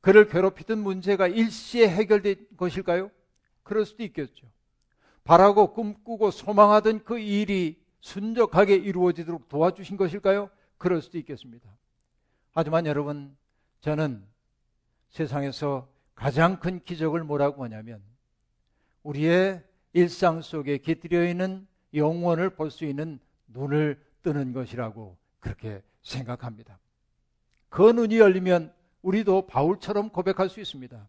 그를 0.00 0.28
괴롭히던 0.28 0.78
문제가 0.78 1.26
일시에 1.26 1.88
해결된 1.88 2.48
것일까요? 2.56 3.10
그럴 3.62 3.86
수도 3.86 4.02
있겠죠. 4.02 4.46
바라고 5.24 5.72
꿈꾸고 5.72 6.30
소망하던 6.30 7.04
그 7.04 7.18
일이 7.18 7.82
순적하게 8.00 8.74
이루어지도록 8.74 9.48
도와주신 9.48 9.96
것일까요? 9.96 10.50
그럴 10.76 11.00
수도 11.00 11.16
있겠습니다. 11.16 11.66
하지만 12.52 12.84
여러분, 12.84 13.34
저는 13.80 14.22
세상에서 15.08 15.88
가장 16.14 16.60
큰 16.60 16.80
기적을 16.84 17.24
뭐라고 17.24 17.64
하냐면 17.64 18.02
우리의 19.02 19.64
일상 19.94 20.42
속에 20.42 20.78
깃들여 20.78 21.26
있는 21.26 21.66
영원을 21.94 22.50
볼 22.50 22.70
수 22.70 22.84
있는 22.84 23.18
눈을 23.46 24.04
뜨는 24.22 24.52
것이라고 24.52 25.16
그렇게 25.40 25.82
생각합니다. 26.02 26.78
그 27.74 27.90
눈이 27.90 28.20
열리면 28.20 28.72
우리도 29.02 29.48
바울처럼 29.48 30.10
고백할 30.10 30.48
수 30.48 30.60
있습니다. 30.60 31.08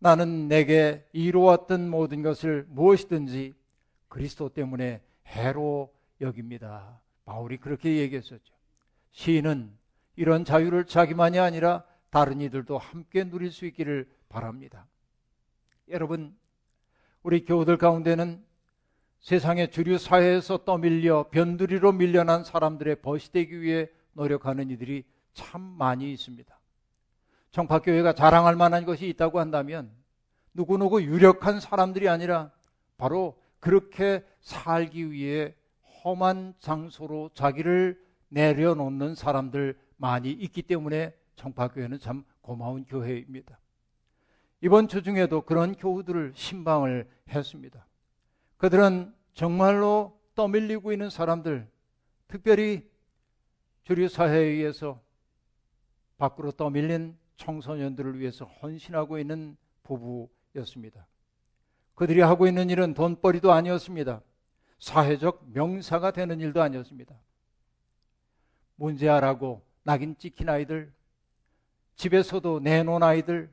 나는 0.00 0.48
내게 0.48 1.06
이루었던 1.12 1.88
모든 1.88 2.22
것을 2.22 2.66
무엇이든지 2.70 3.54
그리스도 4.08 4.48
때문에 4.48 5.00
해로 5.28 5.94
여깁니다. 6.20 7.00
바울이 7.24 7.58
그렇게 7.58 7.98
얘기했었죠. 7.98 8.52
시인은 9.12 9.70
이런 10.16 10.44
자유를 10.44 10.86
자기만이 10.86 11.38
아니라 11.38 11.84
다른 12.10 12.40
이들도 12.40 12.78
함께 12.78 13.22
누릴 13.22 13.52
수 13.52 13.64
있기를 13.64 14.08
바랍니다. 14.28 14.88
여러분, 15.88 16.36
우리 17.22 17.44
교우들 17.44 17.78
가운데는 17.78 18.44
세상의 19.20 19.70
주류 19.70 19.98
사회에서 19.98 20.64
떠밀려 20.64 21.28
변두리로 21.30 21.92
밀려난 21.92 22.42
사람들의 22.42 23.02
벗이 23.02 23.30
되기 23.30 23.60
위해 23.62 23.88
노력하는 24.14 24.68
이들이 24.70 25.04
참 25.36 25.60
많이 25.60 26.12
있습니다. 26.12 26.58
정파교회가 27.50 28.14
자랑할 28.14 28.56
만한 28.56 28.84
것이 28.84 29.06
있다고 29.08 29.38
한다면 29.38 29.92
누구누구 30.54 31.02
유력한 31.02 31.60
사람들이 31.60 32.08
아니라 32.08 32.50
바로 32.96 33.38
그렇게 33.60 34.24
살기 34.40 35.12
위해 35.12 35.54
험한 36.02 36.54
장소로 36.58 37.30
자기를 37.34 38.02
내려놓는 38.28 39.14
사람들 39.14 39.78
많이 39.98 40.30
있기 40.30 40.62
때문에 40.62 41.14
정파교회는 41.36 41.98
참 41.98 42.24
고마운 42.40 42.84
교회입니다. 42.84 43.58
이번 44.62 44.88
주 44.88 45.02
중에도 45.02 45.42
그런 45.42 45.74
교우들을 45.74 46.32
신방을 46.34 47.08
했습니다. 47.28 47.86
그들은 48.56 49.14
정말로 49.34 50.18
떠밀리고 50.34 50.92
있는 50.92 51.10
사람들, 51.10 51.68
특별히 52.26 52.88
주류 53.84 54.08
사회에 54.08 54.38
의해서 54.38 55.05
밖으로 56.18 56.52
떠밀린 56.52 57.16
청소년들을 57.36 58.18
위해서 58.18 58.44
헌신하고 58.44 59.18
있는 59.18 59.56
부부였습니다. 59.82 61.06
그들이 61.94 62.20
하고 62.20 62.46
있는 62.46 62.70
일은 62.70 62.94
돈벌이도 62.94 63.52
아니었습니다. 63.52 64.20
사회적 64.78 65.46
명사가 65.52 66.10
되는 66.10 66.40
일도 66.40 66.62
아니었습니다. 66.62 67.14
문제아라고 68.76 69.62
낙인 69.82 70.16
찍힌 70.18 70.48
아이들, 70.48 70.92
집에서도 71.94 72.60
내놓은 72.60 73.02
아이들, 73.02 73.50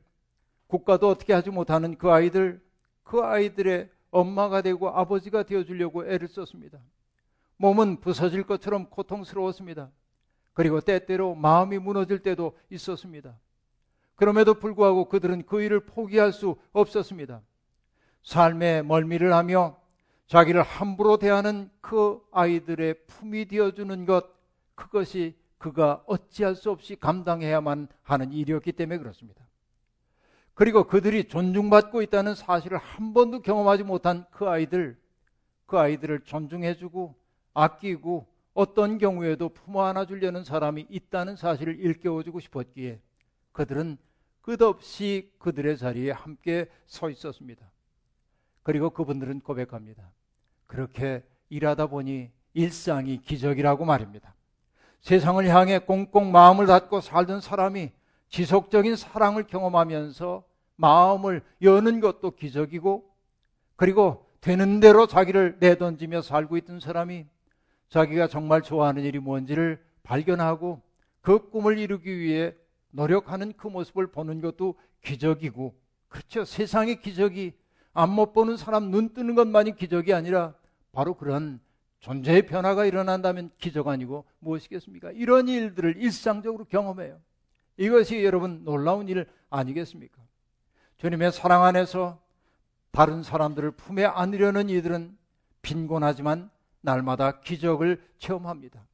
국가도 0.68 1.08
어떻게 1.08 1.34
하지 1.34 1.50
못하는 1.50 1.98
그 1.98 2.12
아이들, 2.12 2.62
그 3.04 3.22
아이들의 3.22 3.90
엄마가 4.12 4.62
되고 4.62 4.90
아버지가 4.90 5.44
되어주려고 5.44 6.06
애를 6.06 6.28
썼습니다. 6.28 6.80
몸은 7.58 8.00
부서질 8.02 8.44
것처럼 8.44 8.90
고통스러웠습니다. 8.90 9.92
그리고 10.54 10.82
때때로 10.82 11.36
마음이 11.36 11.80
무너질 11.80 12.20
때도 12.20 12.58
있었습니다. 12.70 13.38
그럼에도 14.16 14.54
불구하고 14.54 15.10
그들은 15.10 15.46
그 15.46 15.62
일을 15.62 15.82
포기할 15.82 16.32
수 16.32 16.56
없었습니다. 16.72 17.42
삶의 18.24 18.86
멀미를 18.86 19.34
하며 19.34 19.78
자기를 20.28 20.62
함부로 20.64 21.18
대하는 21.18 21.70
그 21.82 22.22
아이들의 22.32 23.06
품이 23.08 23.46
되어주는 23.46 24.06
것, 24.06 24.26
그것이 24.76 25.36
그가 25.58 26.04
어찌할 26.08 26.56
수 26.56 26.72
없이 26.72 26.96
감당해야만 26.96 27.88
하는 28.02 28.32
일이었기 28.32 28.72
때문에 28.74 28.98
그렇습니다. 29.00 29.46
그리고 30.54 30.84
그들이 30.86 31.28
존중받고 31.28 32.02
있다는 32.04 32.36
사실을 32.36 32.78
한 32.78 33.14
번도 33.14 33.42
경험하지 33.42 33.84
못한 33.84 34.26
그 34.30 34.48
아이들, 34.48 34.98
그 35.66 35.80
아이들을 35.80 36.22
존중해주고 36.22 37.16
아끼고 37.54 38.28
어떤 38.54 38.98
경우에도 38.98 39.50
품어 39.50 39.84
안아주려는 39.86 40.44
사람이 40.44 40.88
있다는 40.90 41.36
사실을 41.36 41.80
일깨워주고 41.80 42.40
싶었기에 42.40 43.00
그들은 43.52 43.98
끝없이 44.42 45.32
그들의 45.40 45.78
자리에 45.78 46.12
함께 46.12 46.70
서 46.86 47.10
있었습니다. 47.10 47.66
그리고 48.62 48.90
그분들은 48.90 49.42
고백합니다. 49.42 50.12
그렇게 50.68 51.24
일하다 51.50 51.88
보니 51.88 52.30
일상이 52.54 53.22
기적이라고 53.22 53.86
말입니다. 53.86 54.36
세상을 55.02 55.46
향해 55.48 55.80
꽁꽁 55.80 56.32
마음을 56.32 56.66
닫고 56.66 57.02
살던 57.02 57.42
사람이 57.42 57.92
지속적인 58.30 58.96
사랑을 58.96 59.44
경험하면서 59.44 60.44
마음을 60.76 61.44
여는 61.62 62.00
것도 62.00 62.32
기적이고 62.32 63.10
그리고 63.76 64.26
되는 64.42 64.80
대로 64.80 65.08
자기를 65.08 65.58
내던지며 65.60 66.22
살고 66.22 66.58
있던 66.58 66.80
사람이 66.80 67.26
자기가 67.94 68.28
정말 68.28 68.64
좋아하는 68.64 69.04
일이 69.04 69.20
뭔지를 69.20 69.80
발견하고 70.02 70.82
그 71.22 71.52
꿈을 71.52 71.78
이루기 71.78 72.18
위해 72.18 72.56
노력하는 72.90 73.54
그 73.56 73.68
모습을 73.68 74.08
보는 74.08 74.42
것도 74.42 74.74
기적이고 75.04 75.76
그렇죠. 76.08 76.44
세상의 76.44 77.02
기적이 77.02 77.54
안 77.94 78.10
못 78.10 78.34
보는 78.34 78.58
사람 78.58 78.90
눈 78.90 79.14
뜨는 79.14 79.36
것만이 79.36 79.76
기적이 79.76 80.16
아니라 80.16 80.56
바로 80.92 81.14
그런 81.14 81.60
존재의 82.00 82.48
변화가 82.48 82.86
일어난다면 82.86 83.52
기적 83.60 83.88
아니고 83.88 84.26
무엇이겠습니까? 84.40 85.12
이런 85.12 85.48
일들을 85.48 85.98
일상적으로 85.98 86.66
경험해요. 86.66 87.20
이것이 87.78 88.24
여러분 88.24 88.64
놀라운 88.64 89.08
일 89.08 89.28
아니겠습니까? 89.52 90.20
주님의 90.98 91.32
사랑 91.32 91.64
안에서 91.64 92.20
다른 92.90 93.22
사람들을 93.22 93.70
품에 93.72 94.04
안으려는 94.04 94.70
이들은 94.70 95.16
빈곤하지만 95.62 96.50
날마다 96.84 97.40
기적을 97.40 98.02
체험합니다. 98.20 98.86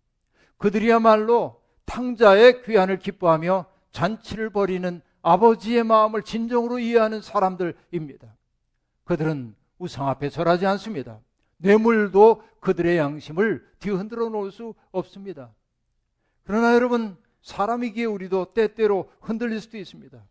그들이야말로 0.58 1.62
탕자의 1.86 2.64
귀환을 2.64 3.00
기뻐하며 3.00 3.66
잔치를 3.92 4.52
벌이는 4.52 5.02
아버지의 5.22 5.84
마음을 5.84 6.22
진정으로 6.24 6.80
이해하는 6.80 7.22
사람들입니다. 7.22 8.36
그들은 9.04 9.56
우상 9.80 10.08
앞에 10.08 10.30
절하지 10.30 10.66
않습니다. 10.68 11.20
뇌물도 11.58 12.44
그들의 12.62 12.98
양심을 12.98 13.68
뒤흔들어 13.80 14.30
놓을 14.30 14.52
수 14.52 14.76
없습니다. 14.92 15.52
그러나 16.44 16.76
여러분, 16.76 17.18
사람이기에 17.42 18.06
우리도 18.06 18.54
때때로 18.54 19.12
흔들릴 19.22 19.62
수도 19.62 19.78
있습니다. 19.78 20.24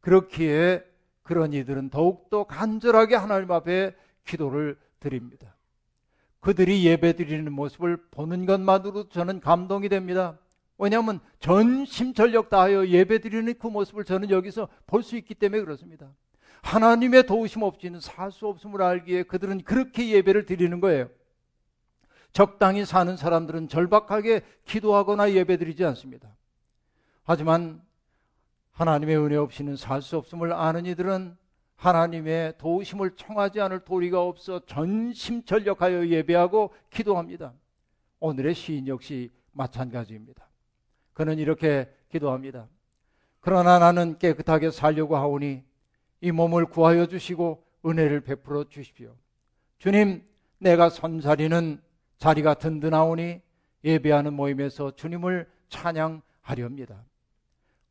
그렇기에 0.00 0.84
그런 1.22 1.52
이들은 1.52 1.90
더욱더 1.90 2.44
간절하게 2.44 3.14
하나님 3.14 3.50
앞에 3.50 3.94
기도를 4.24 4.78
드립니다. 4.98 5.54
그들이 6.48 6.86
예배 6.86 7.12
드리는 7.12 7.52
모습을 7.52 7.98
보는 8.10 8.46
것만으로도 8.46 9.10
저는 9.10 9.40
감동이 9.40 9.90
됩니다. 9.90 10.38
왜냐하면 10.78 11.20
전심전력 11.40 12.48
다하여 12.48 12.86
예배 12.86 13.18
드리는 13.18 13.52
그 13.58 13.66
모습을 13.66 14.06
저는 14.06 14.30
여기서 14.30 14.66
볼 14.86 15.02
수 15.02 15.18
있기 15.18 15.34
때문에 15.34 15.60
그렇습니다. 15.62 16.10
하나님의 16.62 17.26
도우심 17.26 17.64
없이는 17.64 18.00
살 18.00 18.32
수 18.32 18.46
없음을 18.46 18.80
알기에 18.80 19.24
그들은 19.24 19.60
그렇게 19.60 20.08
예배를 20.08 20.46
드리는 20.46 20.80
거예요. 20.80 21.10
적당히 22.32 22.86
사는 22.86 23.14
사람들은 23.14 23.68
절박하게 23.68 24.40
기도하거나 24.64 25.32
예배 25.32 25.58
드리지 25.58 25.84
않습니다. 25.84 26.34
하지만 27.24 27.82
하나님의 28.72 29.18
은혜 29.18 29.36
없이는 29.36 29.76
살 29.76 30.00
수 30.00 30.16
없음을 30.16 30.54
아는 30.54 30.86
이들은 30.86 31.36
하나님의 31.78 32.54
도우심을 32.58 33.12
청하지 33.14 33.60
않을 33.60 33.80
도리가 33.80 34.20
없어 34.20 34.60
전심전력하여 34.66 36.08
예배하고 36.08 36.74
기도합니다. 36.90 37.54
오늘의 38.18 38.54
시인 38.54 38.88
역시 38.88 39.30
마찬가지입니다. 39.52 40.48
그는 41.12 41.38
이렇게 41.38 41.88
기도합니다. 42.10 42.68
그러나 43.40 43.78
나는 43.78 44.18
깨끗하게 44.18 44.72
살려고 44.72 45.16
하오니 45.16 45.62
이 46.20 46.32
몸을 46.32 46.66
구하여 46.66 47.06
주시고 47.06 47.64
은혜를 47.86 48.22
베풀어 48.22 48.64
주십시오. 48.64 49.14
주님, 49.78 50.24
내가 50.58 50.90
선자리는 50.90 51.80
자리가 52.16 52.54
든든하오니 52.54 53.40
예배하는 53.84 54.34
모임에서 54.34 54.96
주님을 54.96 55.48
찬양하렵니다. 55.68 57.04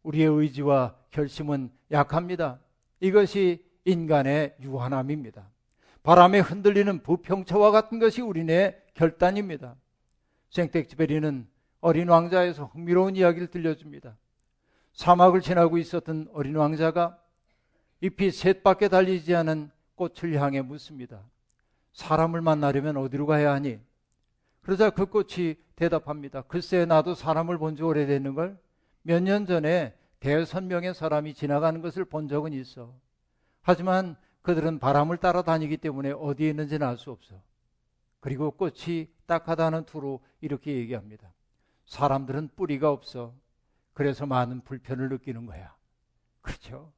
우리의 0.03 0.27
의지와 0.27 0.95
결심은 1.09 1.71
약합니다. 1.89 2.59
이것이 2.99 3.65
인간의 3.87 4.55
유한함입니다. 4.61 5.49
바람에 6.03 6.39
흔들리는 6.39 7.01
부평차와 7.03 7.71
같은 7.71 7.99
것이 7.99 8.21
우리네 8.21 8.77
결단입니다. 8.93 9.75
생텍쥐베리는 10.51 11.47
어린 11.81 12.09
왕자에서 12.09 12.65
흥미로운 12.65 13.15
이야기를 13.15 13.47
들려줍니다. 13.47 14.17
사막을 14.93 15.41
지나고 15.41 15.77
있었던 15.77 16.27
어린 16.33 16.55
왕자가 16.55 17.17
잎이 18.01 18.31
셋밖에 18.31 18.87
달리지 18.89 19.35
않은 19.35 19.71
꽃을 19.95 20.33
향해 20.41 20.61
묻습니다. 20.61 21.23
사람을 21.93 22.41
만나려면 22.41 22.97
어디로 22.97 23.25
가야 23.25 23.53
하니? 23.53 23.79
그러자 24.61 24.89
그 24.89 25.05
꽃이 25.07 25.55
대답합니다. 25.75 26.41
글쎄 26.43 26.85
나도 26.85 27.15
사람을 27.15 27.57
본 27.57 27.75
지 27.75 27.83
오래됐는 27.83 28.35
걸 28.35 28.57
몇 29.03 29.23
년 29.23 29.45
전에 29.45 29.93
대선명의 30.19 30.93
사람이 30.93 31.33
지나가는 31.33 31.81
것을 31.81 32.03
본 32.03 32.27
적은 32.27 32.51
있어. 32.51 32.93
하지만 33.67 34.15
그들은 34.43 34.79
바람을 34.79 35.17
따라 35.17 35.41
다니기 35.41 35.75
때문에 35.75 36.11
어디에 36.11 36.51
있는지는 36.51 36.87
알 36.87 36.97
수 36.97 37.11
없어. 37.11 37.35
그리고 38.21 38.49
꽃이 38.51 39.09
딱하다는 39.25 39.83
투로 39.83 40.21
이렇게 40.39 40.73
얘기합니다. 40.77 41.33
사람들은 41.85 42.51
뿌리가 42.55 42.89
없어. 42.89 43.33
그래서 43.91 44.25
많은 44.25 44.61
불편을 44.61 45.09
느끼는 45.09 45.45
거야. 45.47 45.75
그렇죠. 46.39 46.93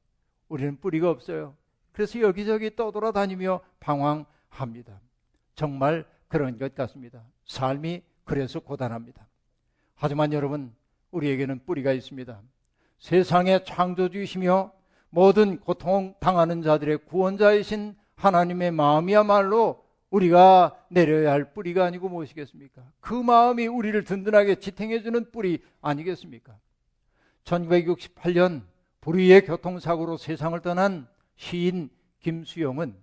우리는 0.48 0.78
뿌리가 0.78 1.10
없어요. 1.10 1.56
그래서 1.90 2.20
여기저기 2.20 2.76
떠돌아다니며 2.76 3.62
방황합니다. 3.80 5.00
정말 5.56 6.06
그런 6.28 6.56
것 6.56 6.72
같습니다. 6.76 7.24
삶이 7.46 8.04
그래서 8.22 8.60
고단합니다. 8.60 9.26
하지만 9.96 10.32
여러분, 10.32 10.72
우리에게는 11.10 11.64
뿌리가 11.64 11.92
있습니다. 11.92 12.40
세상의 13.00 13.64
창조주이시며 13.64 14.79
모든 15.10 15.58
고통 15.58 16.14
당하는 16.20 16.62
자들의 16.62 16.98
구원자이신 17.04 17.96
하나님의 18.14 18.70
마음이야말로 18.70 19.84
우리가 20.10 20.76
내려야 20.88 21.32
할 21.32 21.52
뿌리가 21.52 21.84
아니고 21.84 22.08
무엇이겠습니까? 22.08 22.82
그 23.00 23.14
마음이 23.14 23.66
우리를 23.66 24.02
든든하게 24.04 24.56
지탱해주는 24.56 25.30
뿌리 25.30 25.62
아니겠습니까? 25.80 26.56
1968년 27.44 28.62
불의의 29.00 29.44
교통사고로 29.46 30.16
세상을 30.16 30.58
떠난 30.60 31.06
시인 31.36 31.90
김수영은 32.20 32.94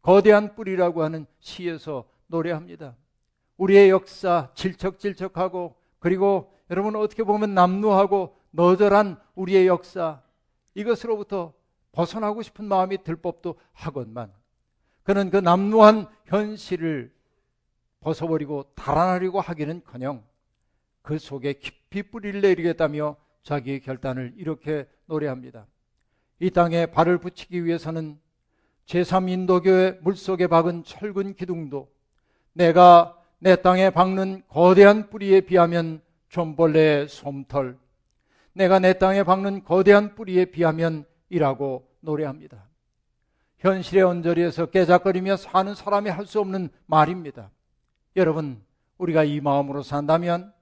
거대한 0.00 0.54
뿌리라고 0.54 1.02
하는 1.02 1.26
시에서 1.38 2.04
노래합니다. 2.26 2.96
우리의 3.56 3.90
역사 3.90 4.50
질척질척하고 4.54 5.76
그리고 5.98 6.52
여러분 6.70 6.96
어떻게 6.96 7.22
보면 7.22 7.54
남루하고 7.54 8.36
너절한 8.50 9.20
우리의 9.34 9.66
역사 9.66 10.20
이것으로부터 10.74 11.52
벗어나고 11.92 12.42
싶은 12.42 12.64
마음이 12.64 13.04
들 13.04 13.16
법도 13.16 13.56
하건만 13.72 14.32
그는 15.02 15.30
그 15.30 15.36
남루한 15.36 16.06
현실을 16.26 17.12
벗어버리고 18.00 18.64
달아나려고 18.74 19.40
하기는커녕 19.40 20.24
그 21.02 21.18
속에 21.18 21.54
깊이 21.54 22.02
뿌리를 22.02 22.40
내리겠다며 22.40 23.16
자기의 23.42 23.80
결단을 23.80 24.34
이렇게 24.36 24.88
노래합니다. 25.06 25.66
이 26.38 26.50
땅에 26.50 26.86
발을 26.86 27.18
붙이기 27.18 27.64
위해서는 27.64 28.18
제3인도교의 28.86 30.00
물속에 30.02 30.46
박은 30.46 30.84
철근 30.84 31.34
기둥도 31.34 31.88
내가 32.52 33.18
내 33.38 33.56
땅에 33.56 33.90
박는 33.90 34.42
거대한 34.48 35.10
뿌리에 35.10 35.40
비하면 35.42 36.00
좀벌레의 36.28 37.08
솜털, 37.08 37.78
내가 38.52 38.78
내 38.78 38.98
땅에 38.98 39.22
박는 39.22 39.64
거대한 39.64 40.14
뿌리에 40.14 40.46
비하면 40.46 41.04
이라고 41.28 41.88
노래합니다. 42.00 42.68
현실의 43.58 44.02
언저리에서 44.02 44.66
깨작거리며 44.66 45.36
사는 45.36 45.74
사람이 45.74 46.10
할 46.10 46.26
수 46.26 46.40
없는 46.40 46.68
말입니다. 46.86 47.50
여러분, 48.16 48.62
우리가 48.98 49.24
이 49.24 49.40
마음으로 49.40 49.82
산다면, 49.82 50.52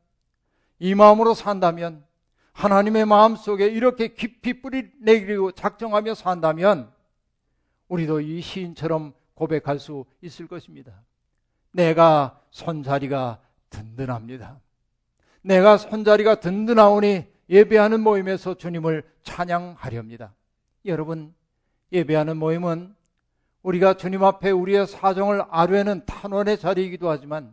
이 0.79 0.95
마음으로 0.95 1.35
산다면, 1.35 2.05
하나님의 2.53 3.07
마음 3.07 3.37
속에 3.37 3.67
이렇게 3.67 4.09
깊이 4.09 4.61
뿌리 4.61 4.91
내리고 5.01 5.53
작정하며 5.53 6.15
산다면, 6.15 6.93
우리도 7.89 8.21
이 8.21 8.41
시인처럼 8.41 9.15
고백할 9.35 9.79
수 9.79 10.05
있을 10.21 10.47
것입니다. 10.47 11.03
내가 11.73 12.41
손자리가 12.51 13.41
든든합니다. 13.71 14.61
내가 15.43 15.79
손자리가 15.79 16.37
든든하오니 16.37 17.30
예배하는 17.51 18.01
모임에서 18.01 18.55
주님을 18.55 19.03
찬양하렵니다. 19.25 20.33
여러분, 20.87 21.35
예배하는 21.93 22.37
모임은 22.37 22.95
우리가 23.63 23.95
주님 23.95 24.23
앞에 24.23 24.51
우리의 24.51 24.87
사정을 24.87 25.43
아뢰는 25.51 26.07
탄원의 26.07 26.59
자리이기도 26.59 27.11
하지만 27.11 27.53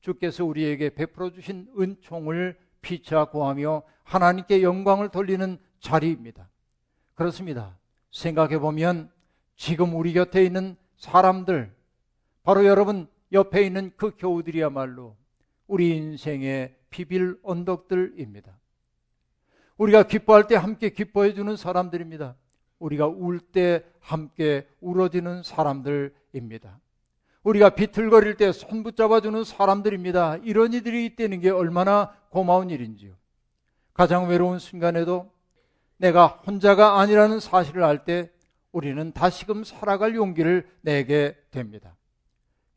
주께서 0.00 0.44
우리에게 0.44 0.94
베풀어 0.94 1.32
주신 1.32 1.68
은총을 1.78 2.56
피차 2.80 3.26
구하며 3.26 3.82
하나님께 4.04 4.62
영광을 4.62 5.08
돌리는 5.08 5.58
자리입니다. 5.80 6.48
그렇습니다. 7.14 7.76
생각해 8.12 8.58
보면 8.60 9.10
지금 9.56 9.96
우리 9.96 10.12
곁에 10.12 10.44
있는 10.44 10.76
사람들, 10.96 11.74
바로 12.44 12.64
여러분 12.64 13.08
옆에 13.32 13.66
있는 13.66 13.92
그 13.96 14.12
교우들이야말로 14.16 15.16
우리 15.66 15.96
인생의 15.96 16.76
비빌 16.88 17.38
언덕들입니다. 17.42 18.56
우리가 19.78 20.02
기뻐할 20.02 20.46
때 20.46 20.56
함께 20.56 20.90
기뻐해 20.90 21.34
주는 21.34 21.56
사람들입니다. 21.56 22.36
우리가 22.78 23.06
울 23.06 23.40
때 23.52 23.84
함께 24.00 24.66
울어지는 24.80 25.42
사람들입니다. 25.42 26.80
우리가 27.44 27.70
비틀거릴 27.70 28.36
때 28.36 28.52
손 28.52 28.82
붙잡아 28.82 29.20
주는 29.20 29.42
사람들입니다. 29.44 30.38
이런 30.42 30.72
이들이 30.74 31.06
있다는 31.06 31.40
게 31.40 31.50
얼마나 31.50 32.12
고마운 32.30 32.70
일인지요. 32.70 33.14
가장 33.94 34.28
외로운 34.28 34.58
순간에도 34.58 35.30
내가 35.96 36.26
혼자가 36.26 37.00
아니라는 37.00 37.40
사실을 37.40 37.82
알 37.82 38.04
때 38.04 38.30
우리는 38.70 39.12
다시금 39.12 39.64
살아갈 39.64 40.14
용기를 40.14 40.68
내게 40.82 41.36
됩니다. 41.50 41.96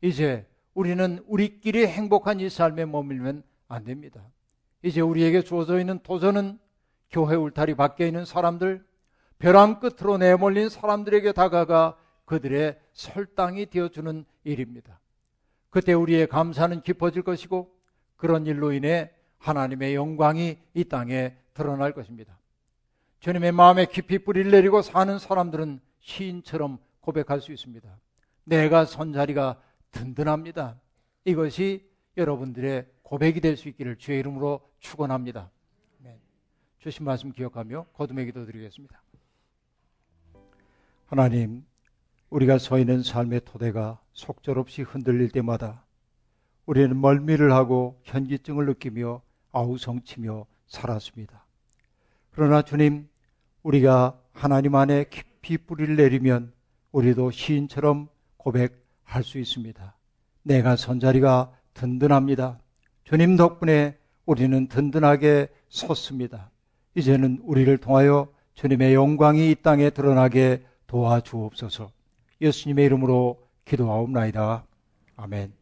이제 0.00 0.46
우리는 0.74 1.22
우리끼리 1.26 1.86
행복한 1.86 2.40
이 2.40 2.48
삶에 2.48 2.86
머물면 2.86 3.42
안 3.68 3.84
됩니다. 3.84 4.24
이제 4.82 5.00
우리에게 5.00 5.42
주어져 5.42 5.78
있는 5.78 5.98
도전은 6.02 6.58
교회 7.12 7.36
울타리 7.36 7.74
밖에 7.74 8.06
있는 8.06 8.24
사람들, 8.24 8.84
벼랑 9.38 9.80
끝으로 9.80 10.18
내몰린 10.18 10.68
사람들에게 10.68 11.32
다가가 11.32 11.96
그들의 12.24 12.78
설당이 12.92 13.66
되어주는 13.66 14.24
일입니다. 14.44 14.98
그때 15.70 15.92
우리의 15.92 16.26
감사는 16.26 16.80
깊어질 16.82 17.22
것이고 17.22 17.74
그런 18.16 18.46
일로 18.46 18.72
인해 18.72 19.10
하나님의 19.38 19.94
영광이 19.94 20.58
이 20.74 20.84
땅에 20.84 21.36
드러날 21.54 21.92
것입니다. 21.92 22.38
주님의 23.20 23.52
마음에 23.52 23.86
깊이 23.86 24.18
뿌리를 24.18 24.50
내리고 24.50 24.82
사는 24.82 25.18
사람들은 25.18 25.80
시인처럼 26.00 26.78
고백할 27.00 27.40
수 27.40 27.52
있습니다. 27.52 27.88
내가 28.44 28.84
손자리가 28.84 29.60
든든합니다. 29.90 30.80
이것이 31.24 31.88
여러분들의 32.16 32.86
고백이 33.02 33.40
될 33.40 33.56
수 33.56 33.68
있기를 33.68 33.96
주의 33.96 34.18
이름으로 34.20 34.60
축원합니다. 34.80 35.50
네. 36.82 36.90
주신 36.90 37.04
말씀 37.04 37.30
기억하며 37.30 37.86
거듭의 37.92 38.26
기도 38.26 38.44
드리겠습니다. 38.44 39.00
하나님, 41.06 41.64
우리가 42.28 42.58
서 42.58 42.76
있는 42.76 43.04
삶의 43.04 43.42
토대가 43.44 44.00
속절없이 44.12 44.82
흔들릴 44.82 45.30
때마다 45.30 45.84
우리는 46.66 47.00
멀미를 47.00 47.52
하고 47.52 48.00
현기증을 48.02 48.66
느끼며 48.66 49.22
아우성치며 49.52 50.46
살았습니다. 50.66 51.44
그러나 52.32 52.62
주님, 52.62 53.08
우리가 53.62 54.18
하나님 54.32 54.74
안에 54.74 55.04
깊이 55.08 55.58
뿌리를 55.58 55.94
내리면 55.94 56.52
우리도 56.90 57.30
시인처럼 57.30 58.08
고백할 58.38 59.22
수 59.22 59.38
있습니다. 59.38 59.96
내가 60.42 60.74
선 60.74 60.98
자리가 60.98 61.52
든든합니다. 61.74 62.58
주님 63.04 63.36
덕분에 63.36 63.98
우리는 64.26 64.66
든든하게 64.66 65.48
섰습니다. 65.68 66.51
이제는 66.94 67.40
우리를 67.42 67.76
통하여 67.78 68.28
주님의 68.54 68.94
영광이 68.94 69.50
이 69.50 69.54
땅에 69.62 69.90
드러나게 69.90 70.62
도와주옵소서. 70.86 71.90
예수님의 72.40 72.84
이름으로 72.86 73.40
기도하옵나이다. 73.64 74.64
아멘. 75.16 75.61